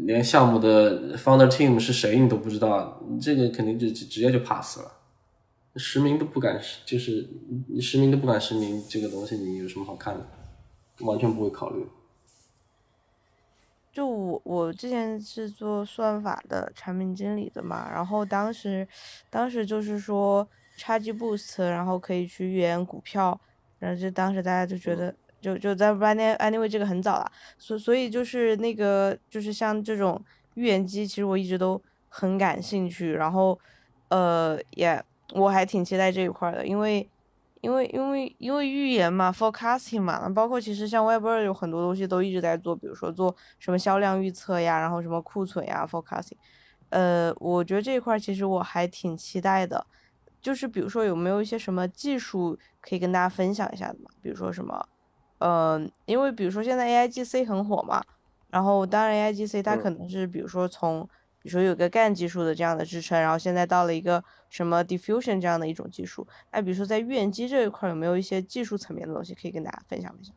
[0.06, 4.92] 连项目的 founder team 是谁你都不知道，这个肯定就直接就 pass 了，
[5.76, 7.30] 实名都不敢，就是
[7.70, 10.26] 你实名都不敢实名，这个东西你有什么好看的？
[11.06, 11.88] 完全不会考虑。
[13.92, 18.88] 就我我之前是做算法的产品经理的嘛，然后当时
[19.30, 20.48] 当时就是说
[20.78, 23.40] 差距 boost，然后可以去预言股票，
[23.80, 25.14] 然后就当时大家就觉得。
[25.44, 33.60] 就就在 anyway 这个很早了，所所以就是那个就是像这种预言机，其实我一直都很感兴趣，然后
[34.08, 35.04] 呃也
[35.34, 37.10] 我还挺期待这一块的，因为
[37.62, 46.38] 因为因为因为预言嘛，forecasting 嘛，包括其实像 Web 二有很多东西都一直在做，比如说做什么销量预测呀，然后什么库存呀，forecasting，
[46.90, 49.86] 呃，我觉得这一块其实我还挺期待的，
[50.42, 54.86] 就是比如说有没有一些什么技术可以跟大家分享一下的嘛，比如说什么。
[55.40, 58.02] 嗯，因为比如说现在 A I G C 很火嘛，
[58.50, 61.06] 然后当然 A I G C 它可能是比如说从
[61.44, 66.26] 比如说有个 GAN 技术的这样的支撑，然后现在到了一个什么 Diffusion 这样的一种技术。
[66.52, 70.34] 那比如说在预言机这一块有没有一些技术层面的东西可以跟大家分享分享？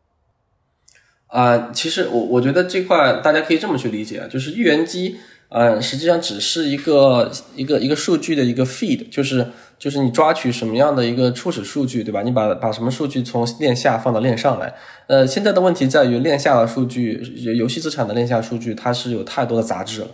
[1.29, 5.17] 啊，其实我我觉得这块大家可以这么去理解，就是预言机。
[5.49, 9.47] 呃，实际上只是一个一个一个数据的一个 feed，就是
[9.79, 12.23] 就是你抓取什么样的一个初始数据，对吧？
[12.23, 14.75] 你把把什么数据从链下放到链上来。
[15.07, 17.23] 呃，现在的问题在于链下的数据，
[17.57, 20.09] 游戏资产的链下数据，它是有太多的杂质了，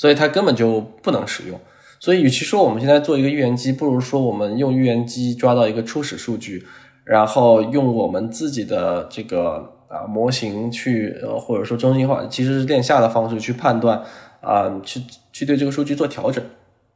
[0.00, 1.60] 所以它根本就不能使用。
[1.98, 6.64] 所以，与其说我们现在做一个预言机，不如说我们用预言机抓到一个初始数据，
[7.04, 14.02] 然后用我们自己的这个啊模型去，呃或者说中心化，其实是链下的方式去判断。
[14.40, 15.02] 啊，去
[15.34, 16.42] 去对这个数据做调整，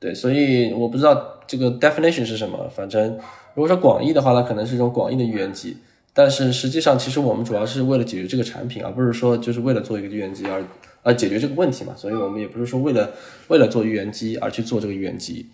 [0.01, 1.15] 对，所以我不知道
[1.47, 2.67] 这个 definition 是什么。
[2.75, 3.19] 反正
[3.53, 5.77] 如果说广义的话，它可能是一种广义的预言机。
[6.15, 10.65] 但是实际上，其实我们主要是为了解决这个产品，而不是说就是为了做一个预言机而
[11.05, 11.95] 呃解决这个问题嘛。
[11.97, 13.13] 所以我们也不是说为了
[13.47, 15.47] 为了做预言机而去做这个预言机，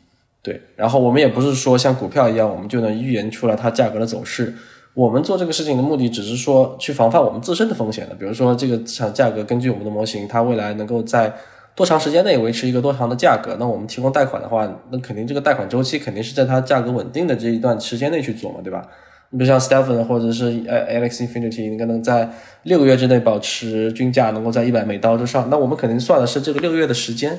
[0.43, 0.59] 对。
[0.77, 4.55] 然后我们也不是说像股票一样，我们就能预言出来它价格的走势。
[4.95, 8.15] 我们做这个事情的目的，只是说去防范我们自身的风险的。
[8.17, 11.33] 比如说这个资产价格，根据我们的模型，它未来能够在
[11.77, 13.57] 多长时间内维持一个多长的价格？
[13.61, 18.85] 那我们提供贷款的话，那肯定这个贷款周期肯定是在它价格稳定的这一段时间内去做嘛，对吧？
[19.31, 22.31] 你比如像 Stephen 或者是 Alex Infinity，你可能在
[22.65, 27.39] 六个月之内保持均价能够在一百美刀之上，那我们肯定算的是这个六个月的时间，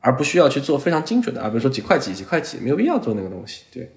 [0.00, 3.90] 而不需要去做非常精准的啊，比如说几块几几块几，没有必要做那个东西，对。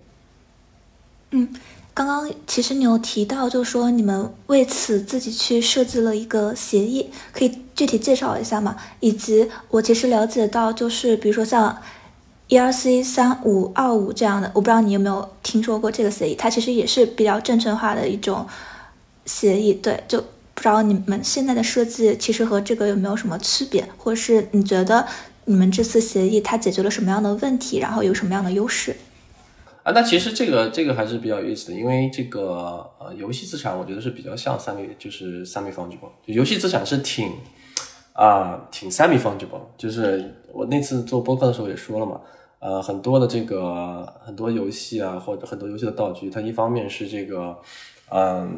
[1.31, 1.47] 嗯。
[1.95, 8.75] 刚刚其实你有提到，就是说你们为此自己去设计了一个协议，可以具体介绍一下吗？
[8.99, 11.77] 以及我其实了解到，就是比如说像
[12.53, 18.45] ERC 三五二五这样的，我不知道你有没有听说过这个协议，它其实也是比较证券化的一种
[19.25, 19.73] 协议。
[19.73, 20.19] 对，就
[20.53, 25.07] 不知道你们现在的设计其实和这个有没有什么区别，或者是你觉得
[25.45, 28.95] 你们这次协议它解决了什么样的问题，然后有什么样的优势？
[29.81, 37.31] 啊，那其实这个这个还是比较有意思的，因为这个呃游戏资产，我觉得是比较像三米，就是三米 fungible，就游戏资产是挺
[38.13, 42.21] 啊挺三米 fungible，就是我那次做播客的时候也说了嘛，
[42.63, 47.57] 呃很多的这个很多游戏啊或者很多游戏的道具，它一方面是这个
[48.09, 48.57] 嗯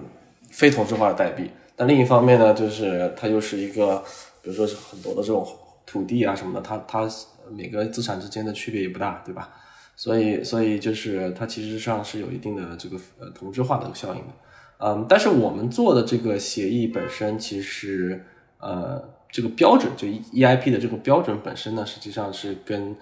[0.51, 4.03] 非同质化的代币，但另一方面呢，就是它又是一个，
[4.43, 5.43] 比如说是很多的这种
[5.88, 7.10] 土地啊什么的，它它
[7.49, 9.49] 每个资产之间的区别也不大，对吧？
[9.97, 14.34] 所以，所以就是它其实上是有一定的这个呃同质化的效应的。
[14.78, 18.24] 嗯，但是我们做的这个协议本身，其实
[18.60, 19.01] 呃，
[19.32, 22.93] 这个标准就 EIP 的这个标准本身呢，实际上是跟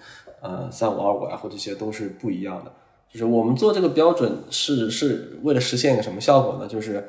[0.44, 2.70] 呃三五二五啊或这些都是不一样的。
[3.10, 6.68] 就是我们做这个标准是是为了实现一个什么效果呢？
[6.68, 7.08] 就是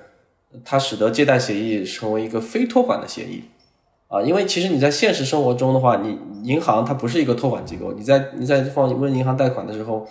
[0.63, 3.43] 它使得借贷协议成为一个非托管的协议
[4.07, 10.07] 啊，因为其实你在现实生活中的话，你银行它不是一个托管机构，你在你在放问银行贷款的时候，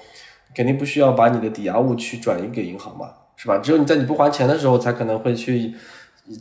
[0.54, 3.58] 肯定不需要把你的抵押物去转移给银行嘛，是吧？
[3.58, 5.72] 只有你在你不还钱的时候，才可能会去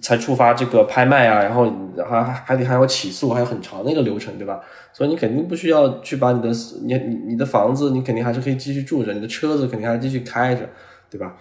[0.01, 4.61] 才触发这个拍卖啊，然后还还得还要起诉，还有很长的一个流程，对吧？
[4.93, 6.49] 所以你肯定不需要去把你的
[6.83, 6.95] 你
[7.27, 10.69] 你的房子，你肯定还是可以继续住着，你的车子肯定还继续开着，
[11.09, 11.35] 对吧？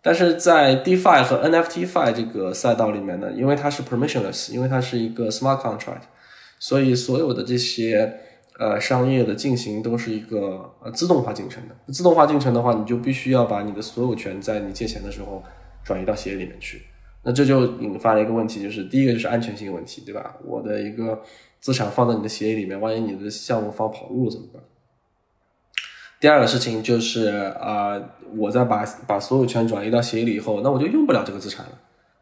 [0.00, 6.02] 但是在 DeFi 和 NFTFi 这个赛道里面呢，因为它是 permissionless，因为它是一个 smart contract，
[6.60, 8.14] 所以所有的这些
[8.60, 11.74] 呃商业的进行都是一个呃自动化进程的。
[11.92, 15.42] 自动化进程的话，你就必须要把你的所有权在你借钱的时候
[15.82, 16.82] 转移到协议里面去。
[17.24, 20.36] 那这就引发了一个问题，就是第一个就是安全性问题，对吧？
[20.44, 21.20] 我的一个
[21.60, 24.62] 资产放在你的协议里面，万一你的项目方跑路了怎么办？
[26.20, 27.28] 第二个事情就是
[27.60, 28.00] 啊，
[28.36, 31.72] 我在把把所有权转移到协议里以后，那我就用不了这个资产了，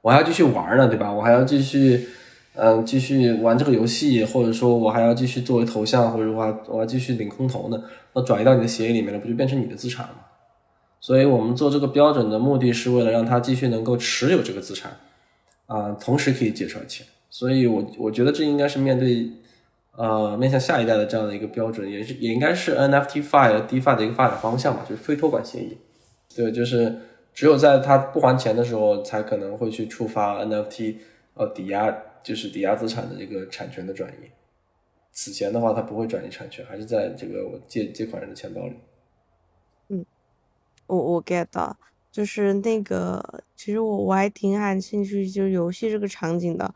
[0.02, 1.12] 我还要继续玩呢，对吧？
[1.12, 2.08] 我还要继续
[2.56, 7.82] 嗯继续玩这个游戏，或者说我还要继续作为头像，或者说我要继续领空投呢？
[8.12, 10.20] 那转移到你的协议里面了，不就变成你的资产了吗？
[11.06, 14.90] 所以我们做这个标准的目的是为了让他继续能够持有这个资产
[15.66, 17.06] 啊，同时可以借出来钱。
[17.30, 19.30] 所以我我觉得这应该是面对。
[19.98, 25.78] 呃，面向下一代的这样的一个标准，也是也应该是 NFT Fi 和、DeFi 的一个发展方向吧，就是非托管协议。
[26.36, 26.94] 对，就是
[27.32, 30.96] 只有在他不还钱的时候，才可能会去触发 NFT
[31.32, 31.90] 呃抵押，
[32.22, 34.28] 就是抵押资产的这个产权的转移。
[35.12, 38.74] 此前的话，他不会转移产权，还是在这个我借借款人的钱包里。
[40.88, 41.76] 嗯，我我 get 到，
[42.10, 46.74] 就是那个，其实我我还挺感兴趣，就是游戏这个场景的。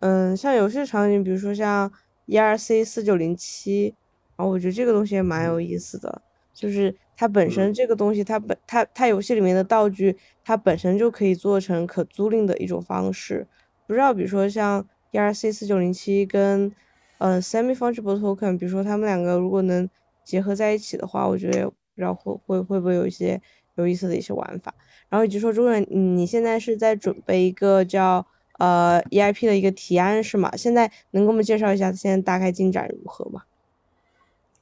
[0.00, 1.92] 嗯，像游戏场景，比如说像。
[2.26, 3.94] E R C 四九零七，
[4.34, 6.22] 然后我觉得这个东西也蛮有意思的，
[6.54, 13.46] 就是它本身这个东西，它本它它游戏里面的道具，它本身就可以做成可租赁的一种方式。
[13.86, 16.72] 不知道，比如说像 E R C 四九零七跟
[17.18, 19.86] 嗯 Semi Fungible Token，比如说他们两个如果能
[20.24, 23.40] 结合在一起的话，我觉得不知道会会会不会有一些
[23.76, 24.74] 有意思的一些玩法。
[25.08, 28.26] 然后以及说，中远，你现在是在准备一个叫。
[28.56, 30.48] 呃，EIP 的一个提案是吗？
[30.56, 33.42] 现在能给我们介绍一下现在大概进展如何吗？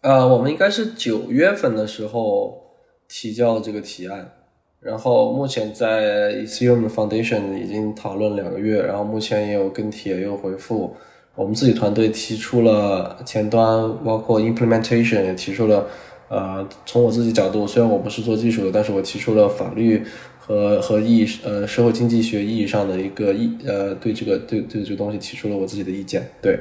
[0.00, 2.72] 呃，我们应该是九月份的时候
[3.06, 4.32] 提交这个提案，
[4.80, 10.96] 然后目前在 Ethereum Foundation 已经讨论两个月，然后目前也有跟帖也有回复。
[11.34, 15.86] 我们自己团队提出了前端，包括 implementation 也提出了。
[16.32, 20.02] 呃，从我自己角度，虽然我不是做技术的，但是我提出了法律。
[20.44, 26.58] 和和意义呃社会经济学意义上的一个意呃对这个对对这个东西提出了我自己的意见对，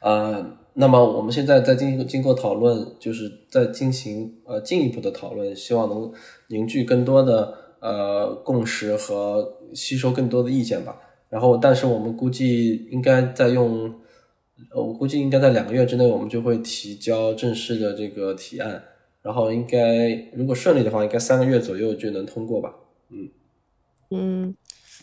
[0.00, 6.12] 呃那么我们现在在经经过讨论，就是在进行呃进一步的讨论，希望能
[6.50, 10.96] 凝聚更多的呃共识和吸收更多的意见吧。
[11.28, 13.92] 然后，但是我们估计应该在用，
[14.74, 18.82] 我估计应该在两个月之内，我们就会提交正式的这个提案。
[19.22, 22.74] 然后应该如果顺利的话，应该三个月左右就能通过吧。
[23.08, 23.28] 嗯
[24.10, 24.56] 嗯，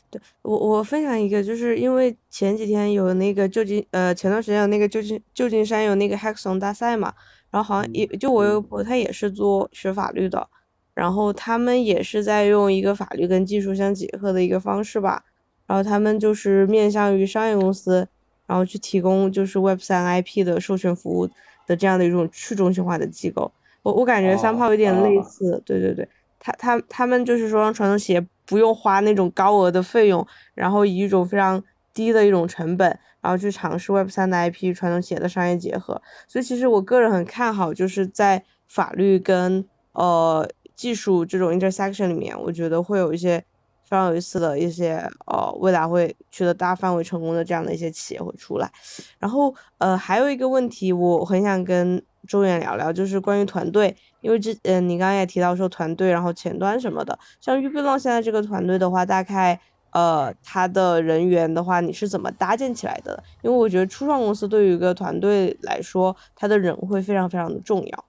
[0.09, 7.13] 对我我分享一个，就是因为前几天有那个旧金呃前段时间有那个旧金旧金山有那个 Hackathon 大赛嘛，
[7.49, 10.49] 然后好像也就我有朋友他也是做学法律的，
[10.93, 15.23] 然后他们也是在用一个法律跟技术相结合的一个方式吧，
[15.65, 18.09] 然后他们就是面向于商业公司，
[18.49, 21.29] 然后去提供就是 Web 三 IP 的授权服务
[21.67, 23.51] 的这样的一种去中心化的机构。
[23.83, 30.25] 我我感觉三炮有点类似，对对对，他他他们就是说让传统企业不用花那种高额的费用，
[30.55, 32.89] 然后以一种非常低的一种成本，
[33.21, 36.01] 然后去尝试 Web 三的 IP 传统企业的商业结合。
[36.27, 43.43] 所以其实我个人很看好，就是在法律跟呃技术这种 intersection 里面，我觉得会有一些
[43.89, 48.71] 非常有意思的一些呃未来会取得大范围成功的这样的一些企业会出来。
[49.17, 52.01] 然后呃还有一个问题，我很想跟。
[52.27, 59.57] 周远聊聊，就是关于团队，因为之嗯，你刚刚也提到说团队，然后前端什么的，像 u b l o n 现在这个团队的话，大概
[59.91, 63.23] 呃，他的人员的话，你是怎么搭建起来的？
[63.41, 68.05] 因为我觉得初创公司对于一个团队来说，他的人会非常非常的重要。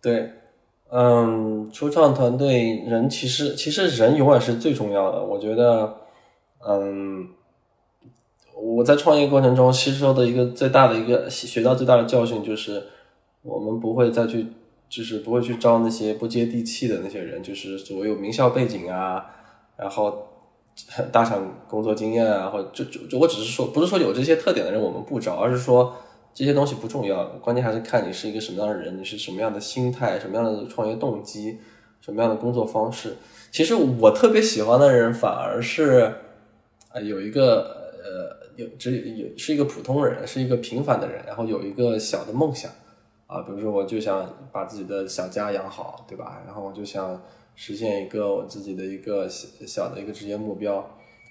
[0.00, 0.32] 对，
[0.92, 5.96] 嗯，初创团队人其实其实人永远是最重要的，我觉得，
[6.66, 7.28] 嗯。
[8.62, 12.82] 我在创业过程中吸收的一个最大的一个学到最大的教训就是，
[13.40, 14.48] 我们不会再去，
[14.86, 19.24] 就是不会去招那些不接地气的那些人，就是所谓有名校背景啊，
[19.78, 20.26] 然后
[21.10, 25.96] 大厂工作经验啊，或者就就就我只是说，不是说有这些特点的人我们不招，而是说
[26.32, 31.58] 这些东西不重要，关键还是看你是一个什么样的人，你是什么样的心态，什么样的创业动机，
[32.00, 33.16] 什么样的工作方式。
[33.50, 36.14] 其实我特别喜欢的人反而是
[36.92, 42.70] 啊有一个呃有只有是一个普通人，是一个平凡的人，然后有一个小的梦想
[43.26, 46.42] 啊，比如说我就想把自己的小家养好，对吧？
[46.46, 47.20] 然后我就想。
[47.56, 50.82] 实现一个我自己的一个小小的一个职业目标，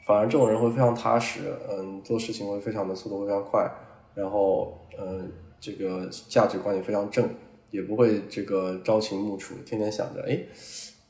[0.05, 3.67] 反而这种人会非常踏实，嗯，做事情会非常的速度会非常快，
[4.13, 7.29] 然后嗯，这个价值观也非常正，
[7.71, 10.39] 也不会这个朝秦暮楚，天天想着，哎，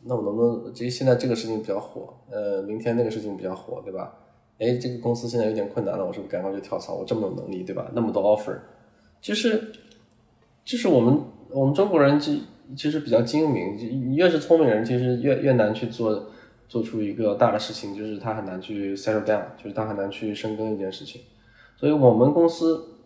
[0.06, 4.14] 那我能不能这现在这个事情比较火，呃，明天那个事情比较火，对吧？
[4.60, 6.96] 哎，这个公司现在有点困难了，我是不是赶快就跳槽？
[6.96, 7.90] 我这么有能力，对吧？
[7.94, 8.58] 那么多 offer，
[9.20, 9.72] 就是，
[10.64, 11.20] 就是我们
[11.50, 12.44] 我们中国人其。
[12.78, 16.30] 其实比较精明，你越是聪明人，其实越越难去做
[16.68, 21.20] 做出一个大的事情，就是他很难去 settle down，就是他很难去深耕一件事情。
[21.78, 22.99] 所以我们公司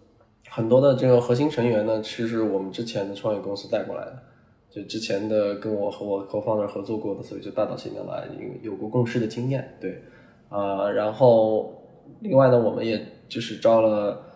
[0.56, 4.24] 很多的这个核心成员呢，其实我们之前的创业公司带过来的，
[4.70, 8.28] 就之前的跟我和我 co-founder 合作过的，所以就大到现在来
[8.62, 10.04] 有有过共事的经验，对，
[10.50, 11.74] 啊，然后
[12.20, 14.30] 另外呢，我们也就是招了。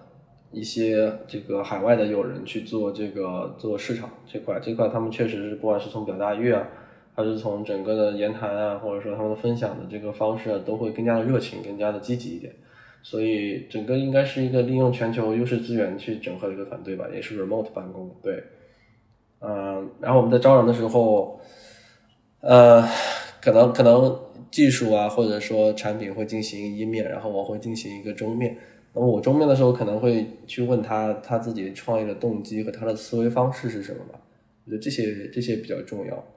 [0.49, 6.65] 一些这个海外的友人去做这个做市场这块，这块他们确实是不管是从表达欲啊，
[7.13, 12.55] 还是从整个的言谈啊，或者说他们分享的这个方式啊，都会更加的热情，更加的积极一点。
[13.10, 18.14] 所以整个应该是一个利用全球优势资源去整合的一个团队吧，也是 remote 办公。
[18.22, 18.43] 对，
[19.39, 21.39] 嗯，然后我们在招人的时候，
[22.41, 22.86] 呃，
[23.41, 24.20] 可能可能
[24.51, 28.58] 技术啊，或者说产品会进行一面，然后我会进行一个中面。
[28.93, 34.20] 那么我中面的时候可能会去问他他自己创业的动机和他的思维方式是什么吧，
[34.66, 36.28] 我觉得这些这些比较重要，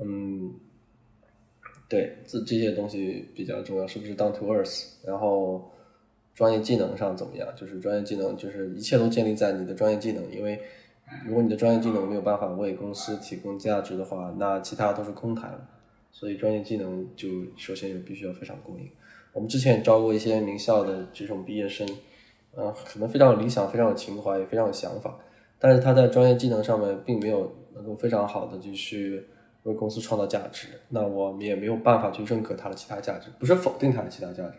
[0.00, 0.54] 嗯，
[1.88, 4.84] 对，这这些东西比较重要，是不是 down to earth？
[5.04, 5.68] 然后
[6.34, 7.48] 专业技能上怎么样？
[7.56, 10.60] 就是专业技能，就是一切都建立在你的专业技能，因为
[11.26, 15.66] 如果你的专业技能没有办法为公司提供价值的话，那其他都是空谈。
[16.14, 18.86] 所以专业技能就首先就必须要非常过硬。
[19.32, 21.88] 我们之前也招过一些名校的这种毕业生，
[22.54, 25.18] 嗯，可能非常有理想，非常有情怀，也非常有想法，
[25.58, 29.24] 但是他在专业技能上面并没有能够非常好的就去
[29.62, 34.58] 为公司创造价值，那我们也没有办法去认可他的其他价值，不是否定他的其他价值，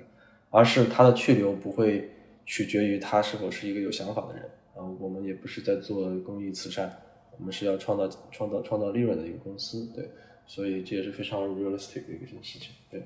[0.53, 2.11] 而是他的去留不会
[2.45, 4.43] 取决于他是否是一个有想法的人，
[4.75, 6.95] 啊，我们也不是在做公益慈善，
[7.39, 10.07] 我们是要创造创造创造利润的一个公司，对，
[10.45, 12.99] 所以这也是非常 realistic 的一件事情，对，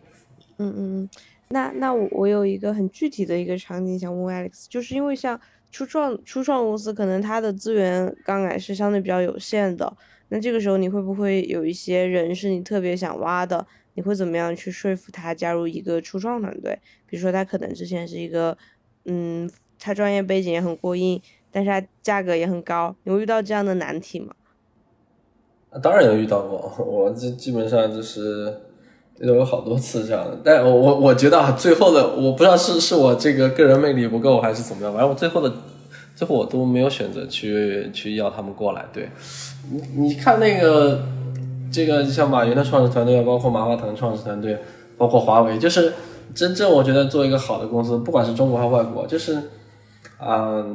[0.57, 1.09] 嗯嗯嗯。
[1.47, 5.39] 那那我我有一个很具体的一个场景想问 Alex，就是因为像
[5.71, 9.95] 初创初创公司，可能它的资源杠杆是相对比较有限的，
[10.27, 13.65] 那这个时候你会不会有一些人是你特别想挖的？
[13.97, 16.79] 你会怎么样去说服他加入一个初创团队？
[17.05, 18.55] 比如说他可能之前是一个，
[19.05, 21.19] 嗯，他专业背景也很过硬，
[21.51, 24.35] 但是他价格也很高，你会遇到这样的难题吗？
[25.81, 28.61] 当然有遇到过， 我这基本上就是。
[29.19, 35.51] 有好多次这样的，但我我我觉得啊，最后的我不知道是是我这个个人魅力不够还是怎么样，反正我最后的
[36.15, 38.85] 最后我都没有选择去去要他们过来。
[38.93, 39.09] 对，
[39.71, 41.03] 你你看那个
[41.72, 44.57] 这个像马云的创始团队，包括马化腾创始团队，
[44.97, 45.93] 包括华为，就是
[46.34, 49.41] 真正我觉得做一个好的公司，不管是中国还是外国，就是
[50.18, 50.65] 啊，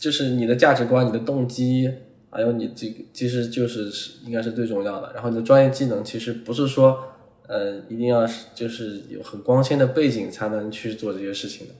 [0.00, 1.90] 就是你的价值观、你的动机。
[2.30, 3.90] 还有你这个其实就是
[4.26, 7.02] 应该是最重要的，然后你的专业技能其实不是说，
[7.46, 11.72] 呃，一定要是就是有很光鲜的背景才能去做这些事情的，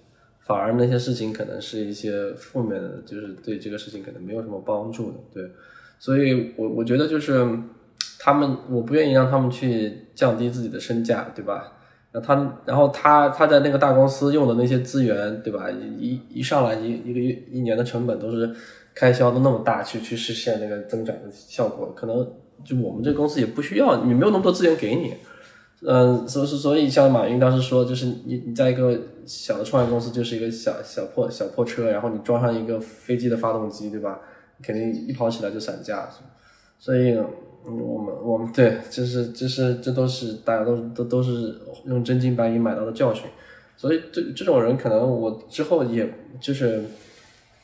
[0.46, 5.50] 反而那些事情可能是一些负面的，就是对这个事情可能没有什么帮助的，对，
[5.98, 7.46] 所以我我觉得就是
[8.18, 11.72] 他们，我不愿意让他们去降低自己的身价，对吧？
[12.12, 15.70] 那他然后他他在那个大公司用的那些资源，对吧？
[15.70, 18.54] 一一上来一一个月一年的成本都是。
[18.94, 22.16] 开销都那么大，去去实现那个增长的效果，可能
[22.64, 25.14] 就我们这公司也不需要，你没有那么多资源给你，
[25.86, 34.18] 嗯，所以所以像马云当时说，就是你你在一个小的创业公司，就是一个小小破小破车，然后你装上一个飞机的发动机，对吧？
[34.60, 36.08] 肯定一跑起来就散架，
[36.76, 37.16] 所以
[37.68, 41.54] 我们我们对，这是这是这都是大家都都都是
[41.84, 43.24] 用真金白银买到的教训，
[43.76, 46.82] 所以这这种人可能我之后也就是。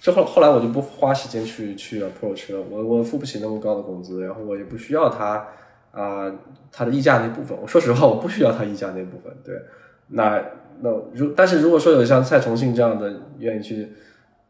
[0.00, 5.48] 之后后来我就不花时间去去 approach 了，我我付不起那么高的工资，然后我也不需要他
[5.92, 6.30] 啊
[6.70, 7.56] 他的溢价那部分。
[7.58, 9.34] 我说实话，我不需要他溢价那部分。
[9.42, 9.58] 对，
[10.08, 10.44] 那
[10.82, 13.88] 那如但是如果说有像蔡崇信这样的愿意去，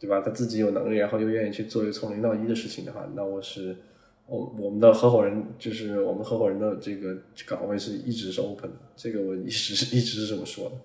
[0.00, 0.20] 对吧？
[0.20, 3.76] 他自己有能力，然后又愿意去做一个从零到一的事情的话，那我是
[4.27, 7.14] 我我们的合伙人就是我们合伙人的这个
[7.47, 10.77] 岗位是一直是 open 的，这个我一直是一直是这么说的。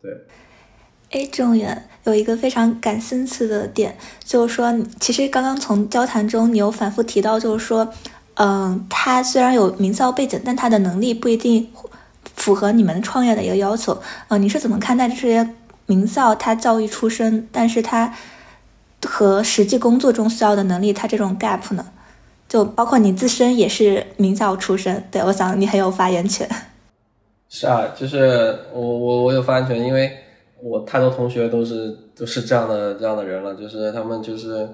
[0.00, 0.16] 对，
[1.10, 7.92] 哎，郑远有一个非常感兴趣的点，就是说，其实刚刚从交谈中你有反复提到，就是说，
[8.34, 11.68] 嗯，他虽然有名校背景，但他的能力不一定
[12.36, 14.00] 符合你们创业的一个要求。
[14.28, 15.54] 嗯，你是怎么看待这些
[15.86, 18.14] 名校他教育出身，但是他
[19.04, 21.84] 和实际工作中需要的能力，他这种 gap 呢？
[22.48, 26.48] 就包括你自身也是名校出身，对我想你很有发言权。
[27.50, 30.16] 是啊，就是我我我有发言权，因为
[30.62, 34.68] 我太多同学都是都是这样的这样的人了，就是他们就是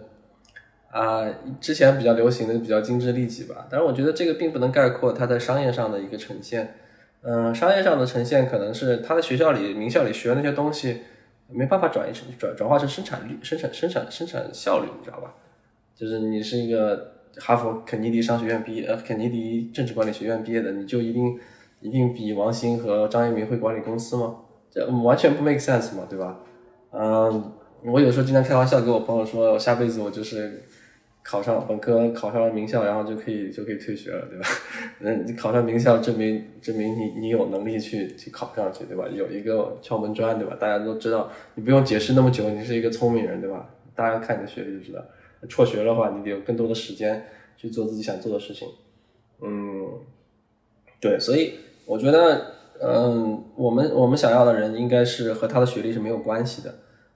[0.90, 1.24] 啊，
[1.60, 6.74] 之前比较流行的比较精致利己吧，但是我觉得这个并不能概括他在商业上的一个呈现。
[7.22, 11.02] 嗯，商业上的呈现可能是他在学校里名校里学那些东西
[11.48, 15.34] 没办法转移成转转化成生产率、生产生产生产效率，你知道吧？
[15.96, 17.13] 就是你是一个。
[17.38, 21.38] 哈佛、肯尼迪商学院毕业，呃，肯尼迪政治管理学院毕业的，你就一定
[21.80, 24.36] 一定比王兴和张一鸣会管理公司吗？
[24.70, 26.38] 这完全不 make sense 嘛，对吧？
[26.92, 27.52] 嗯，
[27.84, 30.62] 我有时候经常开玩笑跟我朋友说，我下辈子我就是
[31.22, 34.46] 考上本科，考上了名校，然后就可以就可以退学了，对吧？
[35.00, 39.04] 嗯，你考上名校，证明证明你你有能力去去考上去，对吧？
[39.12, 40.56] 有一个敲门砖，对吧？
[40.58, 43.68] 大家都知道，你不用解释那么久，你是一个聪明人，对吧？
[43.94, 45.00] 大家看你的学历就知道。
[45.48, 47.26] 辍学的话，你得有更多的时间
[47.56, 48.68] 去做自己想做的事情。
[49.42, 50.00] 嗯，
[51.00, 51.54] 对，所以
[51.86, 56.70] 我觉得，嗯，我们我们想要的人应该是和他的学历是没有关系的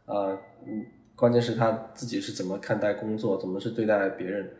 [0.06, 0.38] 啊。
[0.66, 4.50] 嗯，关键是他自己是怎么看待工作，怎么是对待别人。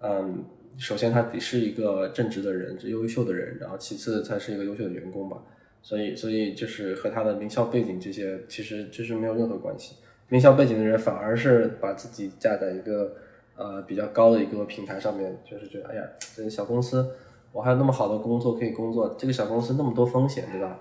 [0.00, 0.44] 嗯，
[0.78, 5.42] 首先他得是一个正直的人，是优秀的人，然后其次才是一个优秀的员工吧。
[5.80, 9.94] 所以，所以就是和他的名校背景这些，其实就是没有任何关系。
[10.28, 13.12] 名校背景的人反而是把自己架在一个
[13.56, 16.02] 呃比较高的一个平台上面，就是觉得哎呀，
[16.34, 17.14] 这个小公司
[17.52, 20.78] 我还有那么好的工作可以工作，这个小公司那么多风险，对吧？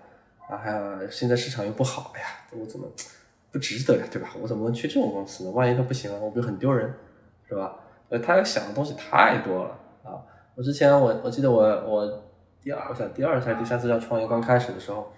[0.49, 2.27] 啊，还有现在市场又不好，哎呀，
[2.59, 2.87] 我怎么
[3.51, 4.29] 不值得呀，对吧？
[4.41, 5.51] 我怎么能去这种公司呢？
[5.51, 6.93] 万一他不行了，我不是很丢人，
[7.47, 7.79] 是吧？
[8.09, 10.23] 呃，他想的东西太多了啊！
[10.55, 12.23] 我之前我我记得我我
[12.61, 15.11] 第二我想第二次还是第三次要创业刚开始的时候，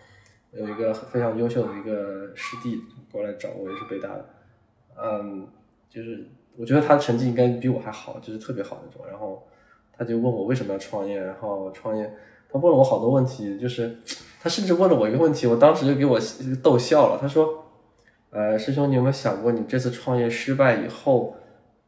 [0.52, 2.82] 有一个非常优秀的一个师弟。
[3.12, 4.30] 过来找我也是北大的，
[4.96, 5.48] 嗯，
[5.90, 9.04] 就是我觉得他的成绩应该比我还好，就是特别好那种。
[9.10, 9.48] 然后
[9.98, 12.04] 他就问我为什么要创业，然后创业，
[12.48, 13.98] 他问了我好多问题，就是
[14.40, 16.20] 他甚至问了我一个问题，我当时就给我
[16.62, 17.18] 逗笑了。
[17.20, 17.66] 他说
[18.30, 21.36] ：“呃，师兄，你有没有想过，你这次创业失败以后，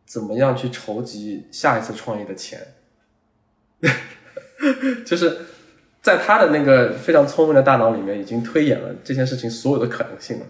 [0.07, 2.59] 怎么样去筹集下一次创业的钱？”
[5.05, 5.38] 就是
[6.02, 10.45] 在他的那个非常聪明的大脑里面，已经推演了这件事情所有的可能性了。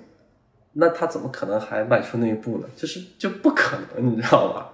[0.74, 2.68] 那他怎么可能还迈出那一步呢？
[2.76, 4.74] 就是就不可能，你知道吧？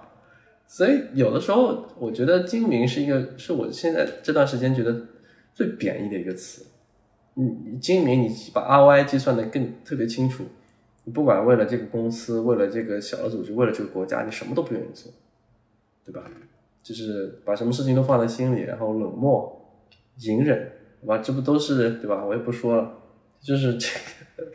[0.68, 4.94] 所以有的时候，我觉得精明是一个，是我现在这段时间觉得
[5.52, 6.64] 最贬义的一个词。
[7.34, 10.44] 你精明，你把 ROI 计算的更特别清楚，
[11.04, 15.10] 你不管为了这个公司，为了这个小的组织，为了这个国家，你什么都不愿意做，
[16.04, 16.22] 对吧？
[16.82, 19.57] 就是把什么事情都放在心里，然后冷漠、
[20.20, 21.18] 隐忍，对吧？
[21.18, 22.24] 这不都是对吧？
[22.24, 22.90] 我也不说了，
[23.40, 24.48] 就是这个。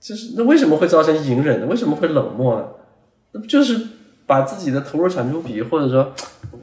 [0.00, 1.66] 就是那为什么会造成隐忍呢？
[1.66, 2.66] 为什么会冷漠呢？
[3.32, 3.78] 那不就是
[4.26, 6.12] 把自己的投入产出比，或者说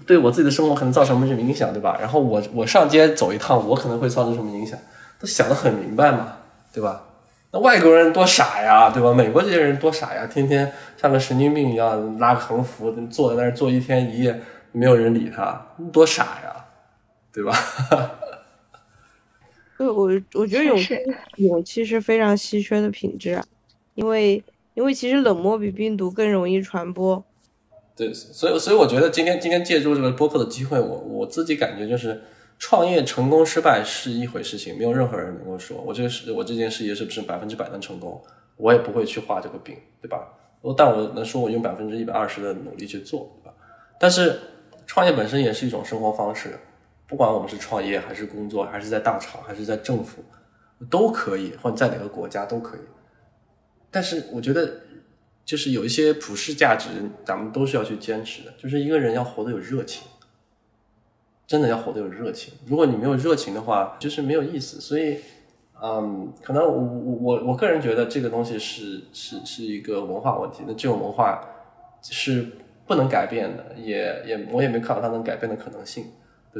[0.08, 1.98] 对我自己的生活可能造成什么影响，对吧？
[2.00, 4.78] 然后我我上街走一趟，我可能会造成什么影响，
[5.20, 6.38] 都想得很明白嘛，
[6.74, 7.04] 对吧？
[7.52, 9.14] 那外国人多傻呀，对吧？
[9.14, 14.42] 美国这些人多傻呀，天天像个神经病一样拉个横幅，坐在那儿坐一天一夜，
[14.72, 16.57] 没有人理他，多傻呀，
[17.38, 17.54] 对吧？
[19.78, 20.98] 对，我我觉得勇气
[21.36, 23.46] 勇气是非常稀缺的品质啊，
[23.94, 27.24] 因为因为其实冷漠比病毒更容易传播。
[27.96, 32.24] 对，所以所以我觉得今天今天借助这个播客的机会，我我自己感觉就是
[32.58, 38.20] 创业成功失败是一回事情，没有任何人能够说我这个是我这件事业是不是百分之百能成功，
[38.56, 40.28] 我也不会去画这个饼，对吧？
[40.62, 43.54] 我但我能说我用百分之一百二十的努力去做，对吧？
[44.00, 44.40] 但是
[44.88, 46.58] 创业本身也是一种生活方式。
[47.08, 50.22] 不管我们是创业还是工作，还是在大厂，还是在政府，
[50.90, 52.82] 都可以，或者在哪个国家都可以。
[53.90, 54.82] 但是我觉得，
[55.46, 56.90] 就是有一些普世价值，
[57.24, 58.54] 咱们都是要去坚持的。
[58.58, 60.06] 就是一个人要活得有热情，
[61.48, 62.54] 真的要活得有热情。
[62.66, 64.82] 如果你没有热情的话，就是没有意思。
[64.82, 65.20] 所以，
[65.82, 70.64] 嗯，可能我我我个人觉得这个东西是是是一个文化问题。
[70.68, 71.42] 那这种文化
[72.02, 72.46] 是
[72.86, 76.08] 不能改变的，也也我也没看到它能改变的可能性。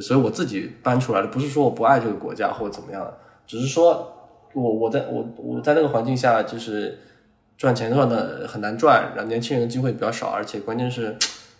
[0.02, 3.14] 所以我自己搬出来的，不是说我不爱这个国家或者怎么样，
[3.46, 4.14] 只是说
[4.54, 7.00] 我我在我我在那个环境下，就是
[7.58, 11.16] 赚钱赚的很难赚，然后年轻人的机会比较少，而且关键是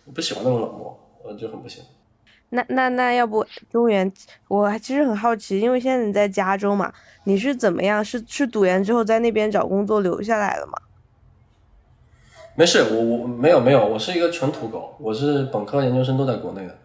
[0.06, 1.88] 我不喜欢那种冷漠，我就很不喜欢。
[2.50, 4.12] 那那那要不中原，
[4.48, 6.94] 我其实很好奇，因为现在你在加州嘛，
[7.26, 8.04] 你是怎么样？
[8.04, 10.74] 是是读研之后在那边找工作留下来了吗？
[12.56, 16.76] 没事，我我没有没有，我是一个纯土狗，我是本科研究生都在国内的。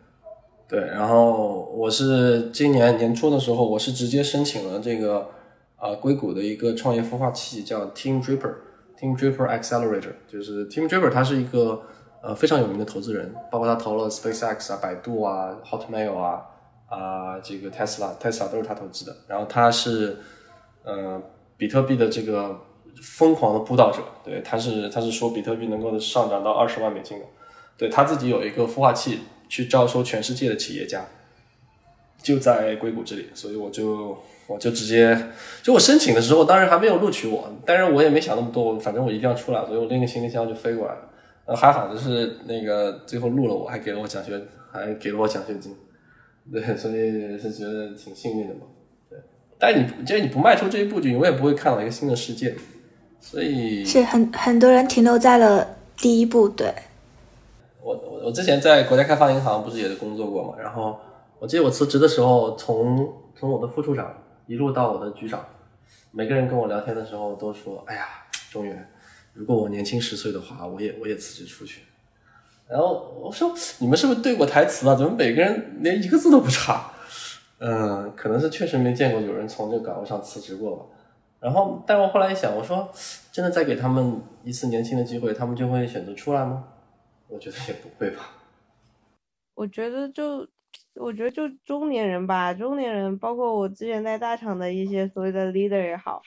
[0.72, 5.28] 对，然后我是今年年初的时候，我是直接申请了这个
[5.76, 11.82] 啊硅谷的一个创业孵化器，叫 Team Draper，Team Draper Accelerator，就是 Team Draper，他是一个
[12.22, 16.42] 呃非常有名的投资人，包括他投了 SpaceX 啊、百度啊、Hotmail 啊
[16.86, 19.14] 啊这个 Tesla，Tesla 都是他投资的。
[19.28, 20.16] 然后他是
[20.84, 21.20] 呃
[21.58, 22.58] 比特币的这个
[23.02, 27.26] 疯狂的布道者，对，他是他是说比特币能够上涨到二十万美金的，
[27.76, 29.18] 对他自己有一个孵化器。
[29.52, 31.04] 去招收全世界的企业家，
[32.22, 35.14] 就在硅谷这里，所以我就我就直接
[35.62, 41.00] 就我申请的时候，当然还没有录取我，但是我也没想那么多，我反正我一定要出来，所以我拎个行李箱就飞过来了。
[41.44, 44.40] 呃，还好就是那个最后录了我，还给了我奖学，
[44.72, 45.76] 还给了我奖学金，
[46.50, 48.60] 对，所以是觉得挺幸运的嘛。
[49.10, 49.18] 对，
[49.58, 52.54] 但你既然你不迈出这一步，就永远不会看到一个新的世界，
[53.20, 56.72] 所以是很很多人停留在了第一步，对。
[57.82, 60.98] 我我我之前在国家开发银行不是也工作过嘛，然后
[61.38, 64.14] 我记得我辞职的时候，从从我的副处长
[64.46, 65.44] 一路到我的局长，
[66.12, 68.06] 每个人跟我聊天的时候都说：“哎呀，
[68.50, 68.88] 中原，
[69.32, 71.82] 如果我年轻十岁的话，我也我也辞职出去。”
[72.68, 74.94] 然后我说：“你们是不是对过台词啊？
[74.94, 76.90] 怎么每个人连一个字都不差？”
[77.58, 80.84] 嗯，可能是确实没见过有人从这个岗位上辞职过吧。
[81.40, 82.88] 然后，但我后来一想，我说
[83.32, 86.64] ：“真的再给他们一次年轻的机会，他们就会选择出来吗？”
[87.32, 88.30] 我觉得也不会吧。
[89.54, 90.46] 我觉得就，
[90.94, 96.20] 我觉得就中年人吧，中年人，包括我之前在大厂的一些所谓的 leader 也好，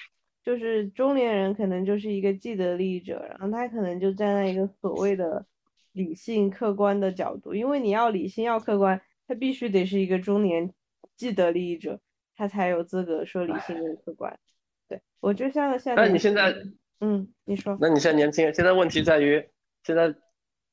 [0.43, 5.45] 就是中年人可能就是一个既得利益者，然后他可能就站在一个所谓的
[5.91, 10.73] 理性客观的角度，因为你要理性要客观，他必须得是一个中年
[11.15, 11.99] 既得利益者，
[12.35, 14.39] 他才有资格说理性跟客观。
[14.87, 16.55] 对我就像现在，那你现在，
[16.99, 19.47] 嗯，你说，那你现在年轻，现在问题在于
[19.83, 20.15] 现在。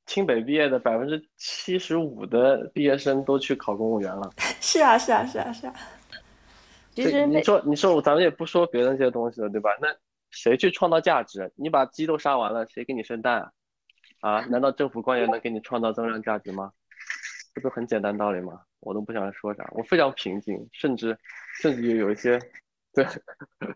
[0.07, 4.31] 清北毕业的百分之七十五的毕业生都去考公务员了。
[4.61, 5.75] 是啊，是啊，是啊，是啊。
[6.95, 9.71] 其实你说，你说，咱们也不说别的那些东西了，对吧？
[9.81, 9.89] 那
[10.31, 11.51] 谁去创造价值？
[11.57, 13.41] 你把鸡都杀完了，谁给你生蛋
[14.21, 14.33] 啊？
[14.33, 14.41] 啊？
[14.51, 16.71] 难道政府官员能给你创造增量价值吗？
[17.55, 18.61] 这不很简单道理吗？
[18.81, 21.17] 我都不想说啥，我非常平静，甚至
[21.61, 22.39] 甚至有一些。
[22.95, 23.07] 对，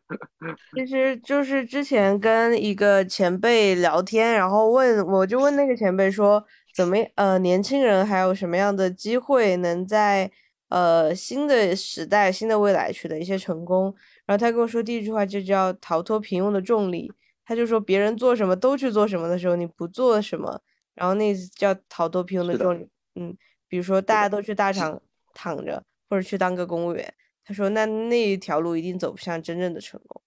[0.75, 6.45] 其实就是之前跟一个前辈聊天，然后问我就问那个前辈说，
[6.75, 10.31] 怎么呃年轻人还有什么样的机会能在
[10.69, 13.95] 呃新的时代、新的未来取得一些成功？
[14.27, 17.11] 然后他跟我说第一句话就叫逃脱平庸的重力。
[17.49, 20.61] 他就说别人做什么都去做什么的时候，你不做什么，
[20.95, 22.89] 然后那叫逃脱平庸的重力。
[23.15, 23.35] 嗯，
[23.69, 25.01] 比如说大家都去大厂
[25.33, 27.15] 躺着，或者去当个公务员。
[27.47, 30.21] 他说：“那那一条路一定走不向真正的成功。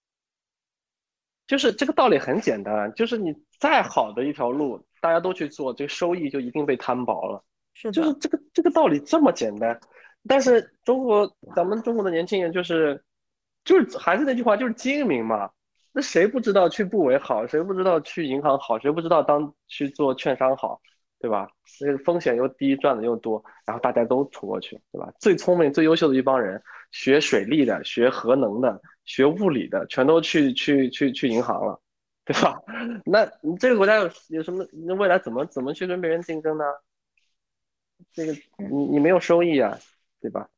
[1.45, 7.43] 就是这个道理很简单，就是你再好的一条路，大家都去做，这个收益就一定被摊薄了。
[7.73, 9.77] 是就是这个这个道理这么简单。
[10.27, 13.03] 但是中国咱们中国的年轻人就是，
[13.65, 15.51] 就是还是那句话，就是精明嘛。
[15.91, 17.45] 那谁不知道去部委好？
[17.45, 18.79] 谁不知道去银行好？
[18.79, 20.79] 谁不知道当去做券商好？
[21.19, 21.47] 对吧？
[21.81, 25.11] 那个风险又低，赚的又多，然后大家都冲过去，对吧？
[25.19, 26.61] 最聪明、最优秀的一帮人。”
[26.91, 31.79] 学水利的、学核能的、学物理的，全都去去去去银行了，
[32.25, 32.59] 对吧？
[33.05, 34.65] 那你这个国家有有什么？
[34.87, 36.63] 那未来怎么怎么去跟别人竞争呢？
[38.11, 39.77] 这个你你没有收益啊，
[40.19, 40.49] 对吧？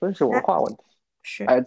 [0.00, 0.82] 真是文化问题。
[1.22, 1.44] 是。
[1.44, 1.64] 哎，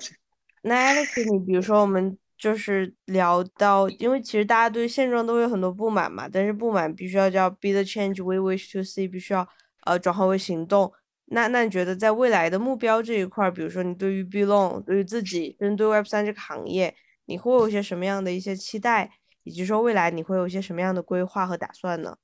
[0.62, 9.48] 那 Alex，你比如说我们就是聊到，因为其实大家对现状都有很多不满嘛，但是不满必须要叫 be the change we wish to see，必须要
[9.86, 10.92] 呃转化为行动。
[11.28, 19.12] 那那你觉得在未来的目标这一块，比如说你对于 Belong，对于自己，针对 Web 三这个行业，你会有一些什么样的一些期待，
[19.44, 22.18] 以及说未来你会有一些什么样的规划和打算呢？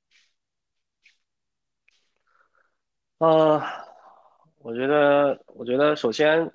[3.18, 3.62] 呃，
[4.60, 6.52] 我觉得，我觉得首先，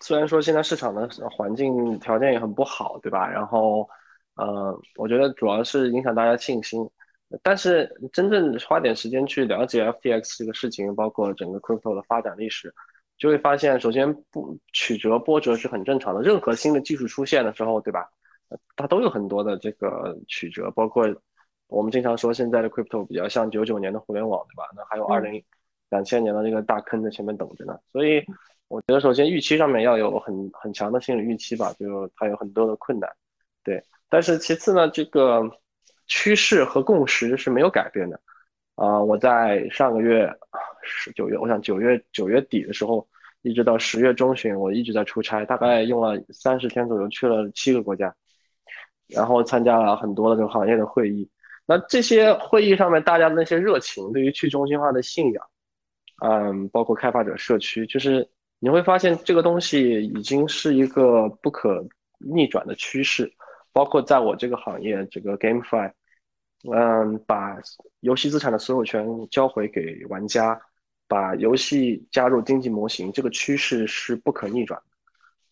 [0.00, 3.28] 虽然说现在市场的环境条件也很不好，对吧？
[3.28, 3.88] 然后，
[4.36, 6.88] 呃，我觉得主要是影响大家信心。
[7.42, 12.72] 但是真正花点时间去了解 FTX 这个事情，包括整个 crypto 的发展历史，
[13.18, 16.22] 就会发现，首先不曲折波折是很正常的。
[16.22, 18.08] 任何新的技术出现的时候，对吧？
[18.76, 21.06] 它都有很多的这个曲折，包括
[21.66, 24.64] 我们经常说现在的 crypto 比较像九九年的互联网，对吧？
[24.74, 25.44] 那还有二零
[25.90, 27.78] 两千年的那个大坑在前面等着呢。
[27.92, 28.24] 所以
[28.68, 33.10] 我觉得，首先预期上面要有很很强的心理预期吧，就它有很多的困难，
[33.64, 33.82] 对。
[34.08, 35.50] 但是其次呢，这个。
[36.10, 38.18] 趋势和共识是没有改变的，
[38.76, 40.26] 啊，我在上个月
[40.82, 43.06] 十九月，我想九月九月底的时候，
[43.42, 48.14] 一直到十月中旬，我一直在出差，大概用了三十天左右，去了七个国家，
[49.08, 51.28] 然后参加了很多的这个行业的会议。
[51.66, 55.46] 那这些会议上面，大家的那些热情，对于去中心化的信仰，
[56.24, 58.26] 嗯，包括开发者社区，就是
[58.58, 61.86] 你会发现这个东西已经是一个不可
[62.18, 63.32] 逆转的趋势。
[63.72, 65.92] 包括在我这个行业，这个 GameFi。
[66.68, 67.56] 嗯，把
[68.00, 70.60] 游戏资产的所有权交回给玩家，
[71.06, 74.96] 把游戏加入经济模型，这个趋势是不可逆转的。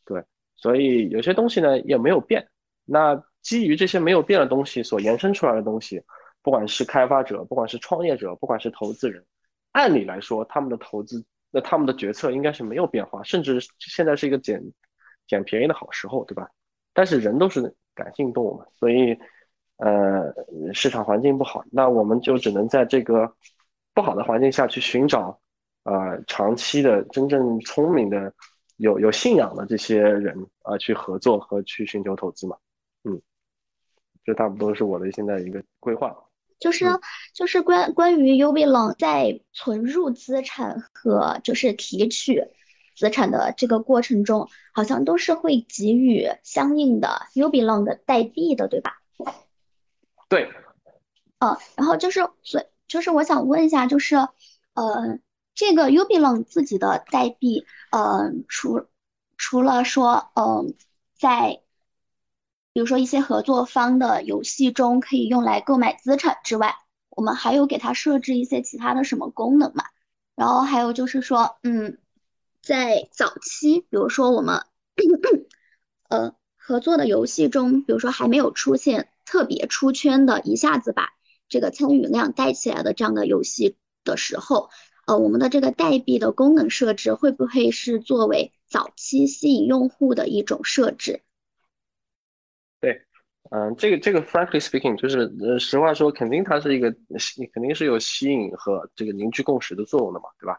[0.05, 0.25] 对，
[0.57, 2.49] 所以有些东西呢也没有变。
[2.85, 6.03] 那基于这些没有变的东西所延伸出来的东西，
[6.43, 9.25] 不管是开发者，不管是创业者，不管是投资人，
[9.71, 14.63] 按理来说他们的投资，那他们的决策应该是没有变化，甚至现在是一个捡
[15.27, 16.49] 捡便宜的好时候，对吧？
[16.93, 19.19] 但是人都是感性动物嘛，所以。
[19.79, 20.33] 呃，
[20.73, 23.31] 市场环境不好，那我们就只能在这个
[23.93, 25.39] 不好的环境下去寻找，
[25.83, 28.33] 呃，长期的真正聪明的、
[28.79, 32.57] 有有信仰的这些人啊，去合作和去寻求投资嘛。
[33.05, 33.21] 嗯，
[34.25, 36.17] 这差不多是我的现在一个规划。
[36.59, 36.87] 就是
[37.35, 42.43] 就是关关于 Ubilong 在存入资产和就是提取
[42.97, 49.03] 资产的这个过程中，好像都是会给予相应的 Ubilong 的代币的，对吧？
[50.29, 50.51] 对，
[51.39, 55.19] 呃，然后就是，所以就是我想问一下，就是，呃，
[55.55, 58.87] 这个 Ubilong 自己的代币，呃，除
[59.37, 60.75] 除了说，嗯，
[61.19, 61.61] 在
[62.77, 66.75] 比如说一些合作方的游戏中可以用来购买资产之外，
[67.09, 69.85] 我们还有给它设置一些其他的什么功能嘛？
[70.35, 71.97] 然后还有就是说，嗯，
[72.61, 74.61] 在早期，比如说我们，
[76.11, 79.09] 呃，合作的游戏中，比如说还没有出现。
[79.25, 81.15] 特别出圈的，一下子把
[81.49, 84.69] 这个参与量带起来的这样的游戏的时候，
[85.07, 91.23] 呃，我们的这个代币的功能设置会不会是作为早期吸引用户的一种设置？
[93.51, 96.91] 嗯，这个这个，frankly speaking，就是呃，实话说，肯定它是一个，
[97.53, 100.53] 肯定是有吸引和这个凝聚共识的作用的嘛，对吧？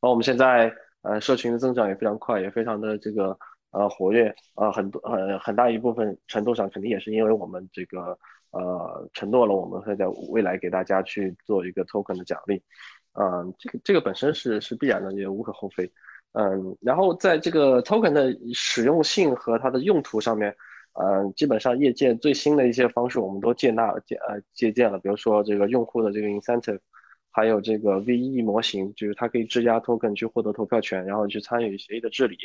[0.00, 0.72] 然后我们现在
[1.02, 3.36] 呃，社群的增长也非常快，也非常的这个。
[3.74, 8.18] 呃，活跃呃很多很很大一部分程度上，肯定也是因为我们这个
[8.50, 12.62] 呃承诺了，我们会在未来给大家去做一个 token 的奖励，
[13.14, 15.90] 嗯，这个这个本身是是必然的，也无可厚非，
[16.32, 20.54] 嗯，然后在这个 token 的使用性和它的用途上面，
[20.94, 26.80] 嗯，基本上业界最新的一些方式我们都接纳借呃借鉴了，比如说这个用户的这个 incentive，
[27.30, 32.36] 还有这个 VE 模型，就是它可以质押 token 去获得投票权，然后去参与协议的治理，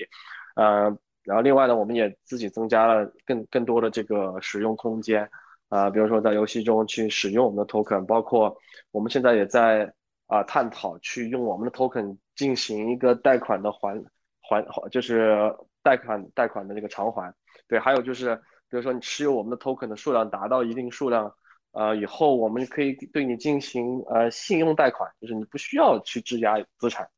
[0.55, 0.97] 呃。
[1.23, 5.29] 然后另外呢，我们也自己增加了更更多的这个使用空间，
[5.67, 8.57] 啊，比如说在游戏中去使用我们的 token，包括
[8.91, 9.93] 我们现在也在
[10.27, 14.01] 啊探讨去用我们的 token 进行一个贷款的还
[14.39, 17.33] 还就是贷款贷款的那个偿还。
[17.67, 18.35] 对，还有就是
[18.69, 21.35] 比如说你持有我们的 token 的数量达到一定数量，
[21.71, 27.09] 呃，以后我们可以对你进行呃信用贷款，就是你不需要去质押资产。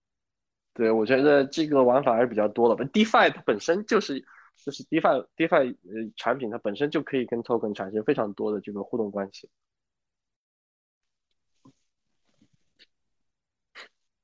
[0.74, 2.86] 对，我觉得这个玩法还是比较多的。
[2.86, 4.24] DeFi 它本身就是
[4.64, 9.50] 就是 DeFi DeFi 呃产品，它本身就可以跟 Token 产生非常多的这个互动关系。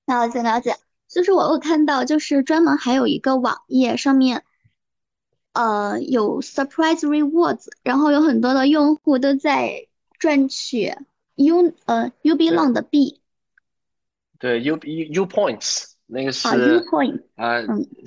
[0.06, 0.76] 了解了解，
[1.08, 4.46] 就是我我看到，就是专门还有一个网页上面，
[5.56, 9.88] 呃，有 Surprise Rewards，然后有很多的用户都在
[10.20, 10.94] 赚取
[11.36, 13.22] U 呃 UBLong 的币。
[14.38, 15.96] 对，U U U Points。
[16.08, 16.48] 那个是
[17.36, 17.58] 啊，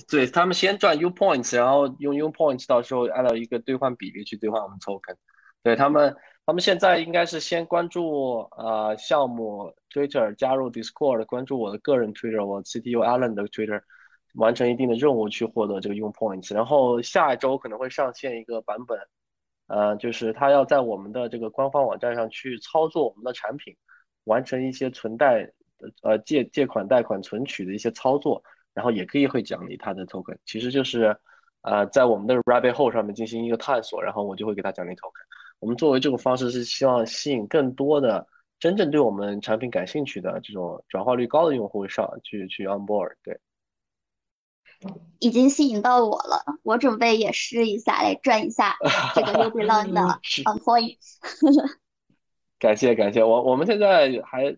[0.08, 5.16] 对他们先赚 U points，然后用 U points，到时候按照一个兑换比例去兑换我们 token。
[5.64, 6.14] 对他们，
[6.46, 13.80] 他们现在应该是先关注呃项目 Twitter，加入 Discord，关注我的个人 Twitter，我 CTO Allen 的 Twitter，
[14.38, 16.54] 完成一定的任务去获得这个用 points。
[16.54, 18.98] 然后下一周可能会上线一个版本，
[19.66, 23.76] 呃，就是他要在我们的这个官方网站上去操作我们的产品，
[24.24, 25.52] 完成一些存贷。
[26.02, 28.42] 呃，借借款、贷款、存取的一些操作，
[28.74, 31.16] 然后也可以会奖励他的 token，其实就是，
[31.62, 35.22] 呃，在我们的 rabbit hole 上面进行一个探索，然后我就会给他奖励 token。
[35.60, 38.26] 我们作为这种方式是希望吸引更多的
[38.58, 43.14] 真正对我们产品感兴趣的这种转化率高的用户上去去 on board。
[43.22, 43.38] 对，
[45.18, 48.76] 已经吸引到我了，我准备也试一下来赚一下
[49.14, 50.00] 这个 u b l o n 的
[50.46, 51.16] on points。
[52.58, 54.56] 感谢感谢，我我们现在还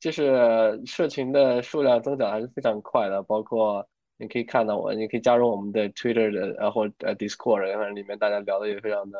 [0.00, 3.86] 就是社群的数量增长还是非常快的，包括
[4.16, 9.18] 你可以看到我，你可以加入我们的 Twitter 的，然后呃 Discord，然后里面大家聊的也非常的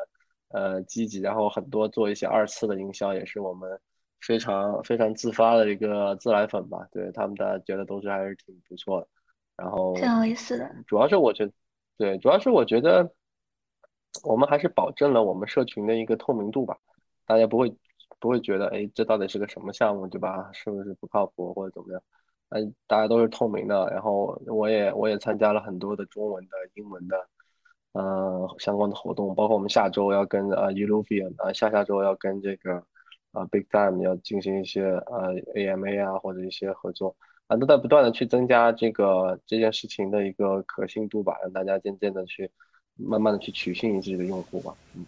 [0.48, 3.78] 呃积极，然后很多做一些二次的营销也是我们
[4.20, 9.08] 非常非常自发的一个自来粉吧，对他们大家觉得都是还是挺不错的。
[9.56, 11.52] 然后挺有意思的，主要是我觉得，
[11.98, 13.12] 对，主要是我觉得
[14.24, 16.76] 我们还是保证了我们社群的一个透明度吧，
[17.26, 17.74] 大家不会
[18.18, 20.50] 不会觉得，哎，这到底是个什么项目，对吧？
[20.52, 22.02] 是不是不靠谱或者怎么样？
[22.50, 23.88] 嗯，大家都是透明的。
[23.90, 27.16] 然后我也我也参加了很多的中文的、英文的，
[27.92, 32.84] 呃，相关的活动，包括我们下周要跟呃 u l u f i a 啊，下下周要跟这个
[33.32, 37.16] 啊 Big Time 要进行一些呃 AMA 啊或者一些合作。
[37.56, 42.50] 都在不断的去增加这个这件事情的一个可信度吧，让大家渐渐的去
[42.96, 44.74] 慢慢的去取信于自己的用户吧。
[44.94, 45.06] 嗯，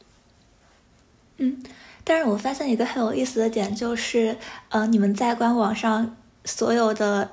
[1.38, 1.62] 嗯，
[2.02, 4.36] 但是我发现一个很有意思的点就是，
[4.68, 7.30] 呃，你们在官网上所有的，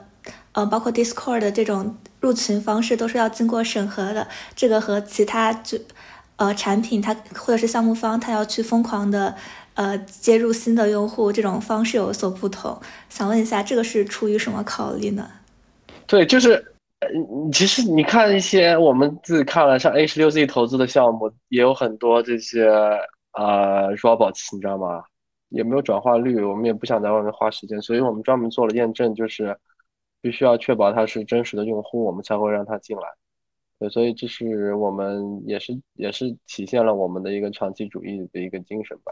[0.54, 5.78] 呃，包括 Discord 的这种入群方式都是要经过审核的，这个和其他就
[6.38, 9.36] 呃产品它或者是项目方他要去疯狂的。
[9.82, 12.80] 呃，接入新的用户这种方式有所不同，
[13.10, 15.28] 想问一下，这个是出于什么考虑呢？
[16.06, 16.64] 对，就是，
[17.00, 22.68] 嗯其实你看一些我们自己看了，像 A 十六 Z 投资的项目，也有很多这些
[23.34, 25.04] 呃 robots，你知道吗？
[25.50, 29.58] 也没有转化率，我们也不想在外面花时间，所以我们专门做了验证，就是
[30.22, 33.04] 必须要确保他是真实的用户，我们才会让他进来。
[33.80, 39.12] 对，所以这是我们也是也是体现了我们的一个长期主义的一个精神吧。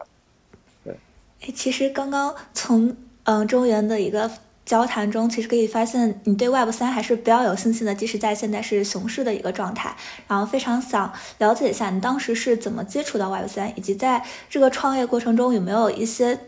[1.42, 2.94] 哎，其实刚刚从
[3.24, 4.30] 嗯中原的一个
[4.66, 9.96] 交谈中，其实可以发现你对 Web 三还是比较有信心的，即使在现在是熊市的一个状态。
[10.28, 16.38] 然后非常想了解一下你当时是怎么接触到 Web 三，以及在这个创业过程中有没有一些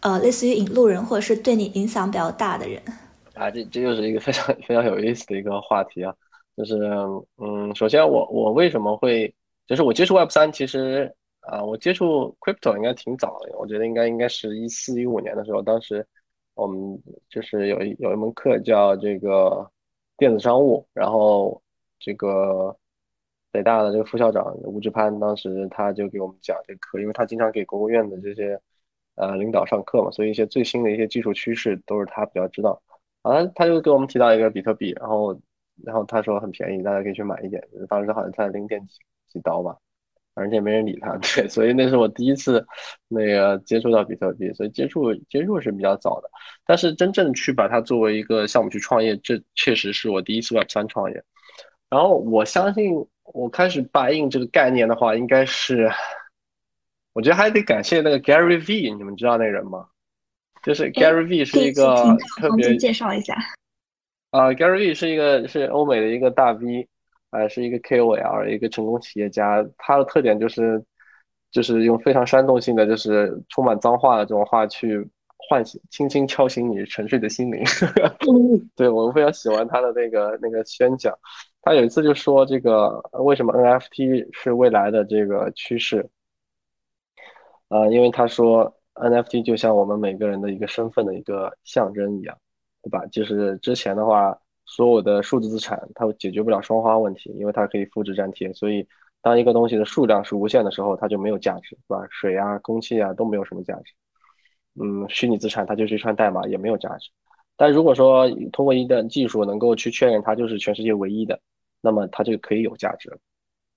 [0.00, 2.80] 呃类似于引路人，或者是对你影响比较大的人。
[3.34, 6.14] 啊，这这又是一个非常 非常有意思的一个话题啊，
[6.56, 6.76] 就是
[7.38, 9.34] 嗯，首先我我为什么会，
[9.66, 11.12] 就是我接触 Web 三，其实。
[11.40, 16.06] 啊，我接触 crypto 应该挺早的，我觉得应该应该是一四一五年的时候，当时
[16.54, 19.68] 我们就是有一有一门课叫这个
[20.16, 21.60] 电子商务，然后
[21.98, 22.76] 这个
[23.50, 28.60] 北大的这个副校长吴志攀，当时他就给我们讲这课，因为他经常给国务院的这些
[29.14, 32.80] 呃领导上课嘛，所以一些最新的一些技术趋势都是他比较知道。
[33.22, 35.38] 啊，他就给我们提到一个比特币，然后
[35.84, 39.76] 然后他说很便宜，大家可以去买一点，当时好像才零点几几刀吧。
[40.34, 42.64] 而且没人理他， 对，所以那是我第一次
[43.08, 46.30] 那个接触到比特币，所以接触接触是比较早的。
[46.64, 51.22] 但是真正去把它作为一个项目去创业，这确实是我第一次 Web 三创业。
[51.88, 52.94] 然后我相信，
[53.24, 55.90] 我开始 buy in 这个概念的话，应该是，
[57.12, 59.88] 我觉得还得感谢那个 Gary V，你们知道那人吗？
[60.62, 63.34] 就是 Gary V 是一个特别介绍一下。
[64.30, 66.88] 啊，Gary V 是一个是欧美的一个大 V。
[67.30, 69.64] 还是一个 KOL，一个成功企业家。
[69.78, 70.84] 他的特点就是，
[71.50, 75.08] 就是用非常煽动性的，就是充满脏话的这种话去
[75.48, 77.62] 唤醒、轻轻敲醒你沉睡的心灵。
[78.74, 81.16] 对我非常喜欢他的那个那个宣讲。
[81.62, 86.08] 他有一次就说，这个为什么 NFT 是未来的这个趋势？
[87.68, 92.36] 啊，因为他说 NFT 就像我们每个人的一个身份的一个象征一样，
[92.82, 93.04] 对吧？
[93.06, 94.39] 就是之前的话。
[94.70, 98.52] 所有的数字资产，它解决不了双花问题，因为它可以复制粘贴。
[98.52, 98.86] 所以，
[99.20, 102.06] 当一个东西的数量是无限的时候，它就没有价值，是吧？
[102.08, 103.92] 水啊、空气啊都没有什么价值。
[104.80, 107.10] 嗯，虚拟资产它就是一串代码，也没有价值。
[107.56, 111.40] 但如果说通过一段技术能够去确认它就是全世界唯一的，
[111.80, 113.10] 那么它就可以有价值。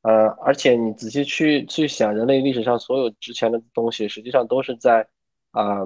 [0.03, 5.07] 呃，而且你仔细去去想，人类历史上所有值钱的东西，实际上都是在
[5.49, 5.79] 啊，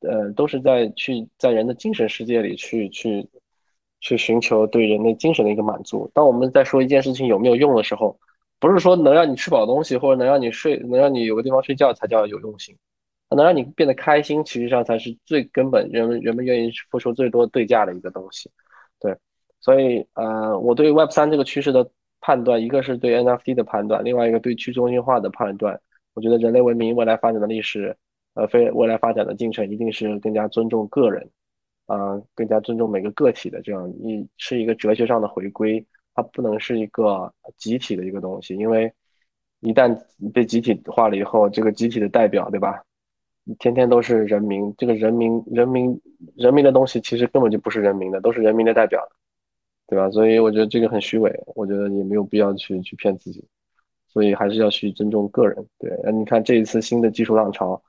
[0.00, 3.28] 呃，都是在去在人的精神世界里去去。
[4.00, 6.10] 去寻求对人类精神的一个满足。
[6.14, 8.18] 当我们在说一件事情有没有用的时候，
[8.58, 12.76] 不是说能让你吃饱东西或者能让你睡、能让你有个地方睡觉才叫有用性，
[13.30, 18.50] 能让你变得开心，其实上才是最根本，人们人们愿意付出最多对价的一个东西。
[18.98, 19.16] 对，
[19.60, 21.90] 所以呃，我对 Web 三这个趋势的
[22.20, 25.80] 判断，一个是对 NFT 的判断，另外一个对去中心化的判断。
[26.12, 27.96] 我觉得人类文明未来发展的历史，
[28.34, 31.30] 呃，非未来发展的进程，一定是更加尊重个人。
[31.90, 35.84] 啊，更加尊重每个个体的这样一是一个哲学上的回归，
[36.14, 38.92] 它不能是一个集体的一个东西，因为
[39.58, 40.00] 一旦
[40.32, 42.80] 被集体化了以后，这个集体的代表，对吧？
[43.58, 46.00] 天天都是人民，这个人民人民
[46.36, 49.04] 人民的东西其实根本就不是人民的，都是人民的代表，
[49.88, 50.08] 对吧？
[50.12, 53.44] 所以我觉得这个很虚伪，我觉得也没有必要去去骗自己，
[54.06, 55.66] 所以还是要去尊重个人。
[55.76, 57.82] 对，那你看这一次新的技术浪潮。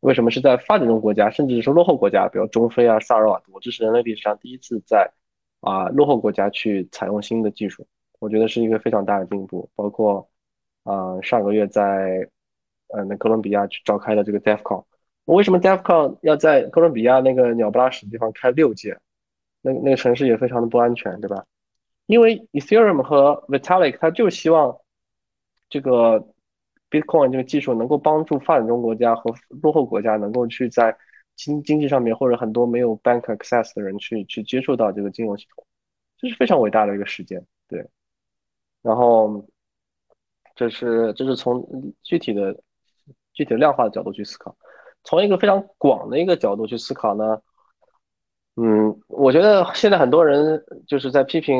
[0.00, 5.10] 为什么是在发展中国家，甚至是落后国家，比如中非啊、萨尔瓦多，这是人类历史上第一次在
[5.60, 7.86] 啊落后国家去采用新的技术，
[8.18, 9.68] 我觉得是一个非常大的进步。
[9.74, 10.28] 包括
[10.84, 12.28] 啊上个月在
[12.88, 14.84] 呃那哥伦比亚去召开的这个 DEFCON，
[15.24, 18.98] 为什么 DEFCON 要在哥伦比亚那个鸟不拉屎的地方开六届？
[19.62, 21.44] 那那个城市也非常的不安全，对吧？
[22.06, 24.78] 因为 Ethereum 和 Vitalik 它就希望
[25.68, 26.28] 这个
[27.00, 30.96] Bitcoin 这个技术能够帮助发展中国家和落后国家能够去在
[31.34, 35.66] 经经济上面或者很多没有 bank access 的人去去接触到这个金融系统，
[36.16, 37.86] 这是非常伟大的一个实践，对。
[38.82, 39.44] 然后
[40.54, 41.62] 这是这是从
[42.02, 42.56] 具体的
[43.32, 44.56] 具体量化的角度去思考。
[45.04, 47.40] 从一个非常广的一个角度去思考呢，
[48.56, 51.54] 嗯，我觉得现在很多人就是在批评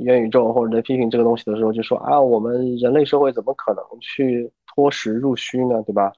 [0.00, 5.82] 元宇宙或者在批评这个东西的时候，就说啊，我们人类社会怎么可能去脱实入虚呢？
[5.82, 6.12] 对吧？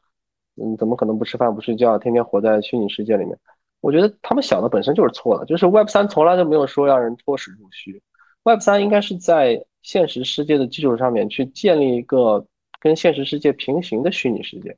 [0.57, 3.37] 嗯，怎么可能不吃饭不睡觉，天天活在虚拟世界里面？
[3.81, 5.45] 我觉得他们想的本身就是错的。
[5.45, 8.01] 就是 Web 三从来就没有说让人脱实入虚
[8.45, 12.47] ，Web 三应该是在现实世界的基础上面去建立一个
[12.81, 14.77] 跟现实世界平行的虚拟世界。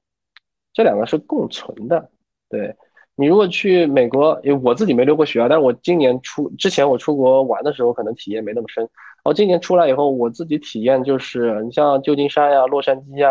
[0.72, 2.10] 这两个是共存的，
[2.48, 2.74] 对
[3.16, 8.82] 你如果去美国，我自己没留过学啊，但是我今年出之前我出国玩的时候，可能体验没那么深。
[8.84, 13.30] 然后今年出来以后，我自己体验就是，你像旧金山呀、洛杉矶呀、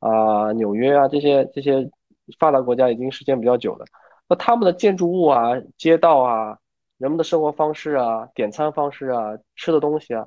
[0.00, 1.88] 啊纽约啊这些这些
[2.38, 3.86] 发达国家已经时间比较久了，
[4.28, 6.58] 那他们的建筑物啊、街道啊、
[6.98, 10.26] 人们的生活方式啊、点餐方式啊、吃的东西啊，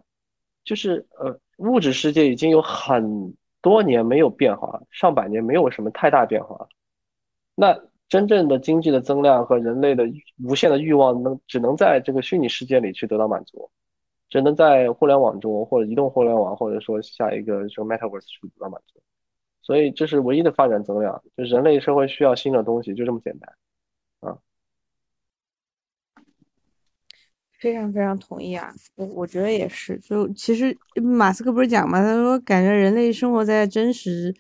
[0.64, 3.34] 就是呃物质世界已经有很。
[3.64, 6.68] 多年没有变化，上百年没有什么太大变化。
[7.53, 7.80] 那
[8.11, 10.03] 真正的经济的增量和人类的
[10.43, 13.71] 无限的欲望，能只能在这个虚拟世界里去得到满足，
[14.27, 19.01] 只能在互联网中或者移动互联网，或者说下一个这个 Metaverse 去得到满足。
[19.61, 23.55] 所以这是唯一的发展增量，就人类社会需要新的东西，就这么简单。
[24.19, 24.38] 啊
[27.61, 29.97] 非常非常同意啊，我我觉得也是。
[29.99, 34.35] 就其实马斯克不是讲嘛，他说感觉人类生活在真实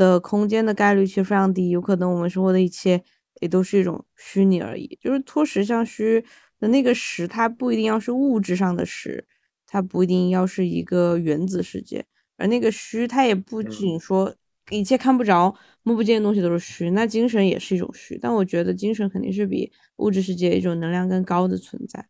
[0.00, 3.02] 的空间的概率其实非常低，有可能我们生活的一切
[3.42, 4.98] 也都是一种虚拟而已。
[4.98, 6.24] 就是脱实向虚
[6.58, 9.26] 的那个实，它不一定要是物质上的实，
[9.66, 12.06] 它不一定要是一个原子世界，
[12.38, 14.34] 而那个虚，它也不仅说
[14.70, 18.18] 一切看不着、摸不见的东西都是虚，那精神也是一种虚。
[18.18, 22.06] 但我觉得精神肯定是比物质世界一种能量更高的存在。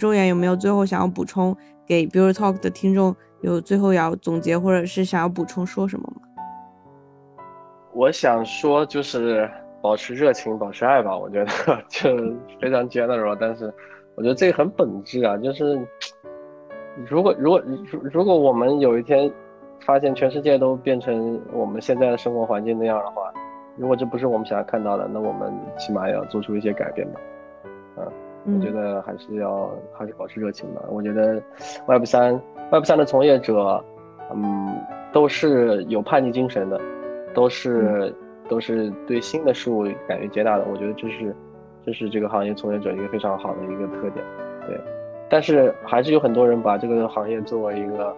[0.00, 1.54] 周岩有没有最后想要补充
[1.86, 3.14] 给 Build Talk 的听众？
[3.40, 6.27] 有最后要总结或者是想要补充说什么吗？
[7.98, 9.50] 我想说就是
[9.82, 11.18] 保持热情，保持爱吧。
[11.18, 11.50] 我觉得
[11.90, 12.16] 就
[12.60, 13.74] 非常 general，但是
[14.14, 15.36] 我觉得这个很本质啊。
[15.36, 15.76] 就是
[17.08, 17.60] 如果如果
[17.90, 19.28] 如如果我们有一天
[19.84, 23.32] 发现全世界都变成我们现在的生活环境那样的话，
[23.76, 27.20] 如果这不是我们想要看到的，那我们起码要做出一些改变吧。
[27.96, 28.12] 嗯。
[28.46, 30.82] 我觉得还是要还是保持热情吧。
[30.88, 31.42] 我觉得
[31.88, 33.84] ，Web 三 Web 三的从业者，
[34.32, 34.80] 嗯，
[35.12, 36.80] 都是有叛逆精神的，
[37.34, 38.14] 都是
[38.48, 40.64] 都是对新的事物敢于接纳的。
[40.70, 41.34] 我觉得这是
[41.84, 44.24] 这是这个行业从业者一个非常好的一个特点。
[44.66, 44.80] 对，
[45.30, 48.14] 但是还是有很多人把这个行业作为一个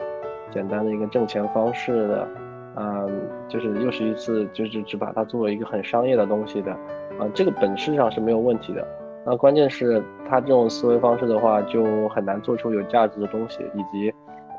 [0.50, 2.28] 简单的一个挣钱方式的，
[2.76, 3.08] 嗯，
[3.48, 8.86] 就是又是一次就是只把它作为一个很商业的东西的，啊，这个本质上是没有问题的。
[9.24, 14.10] 那关键是他这种思维方式的话，就很难做出有价值的东西，以及，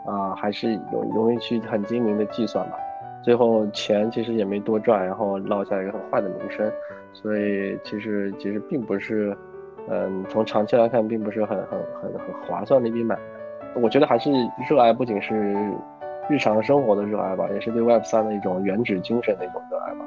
[0.06, 2.78] 啊，还是容容易去很精明的计算吧。
[3.22, 6.72] 最后钱其实也没多赚，然后落下一个很坏的名声。
[7.14, 9.36] 所以其实其实并不是，
[9.90, 13.22] 嗯，从长期来看，并不是很很很很划算的一笔买卖。
[13.82, 14.32] 我觉得还是
[14.70, 15.56] 热爱，不仅是
[16.30, 20.06] 日常生活的热爱吧，也是对 Web 三的一种原始精神的一种热爱吧。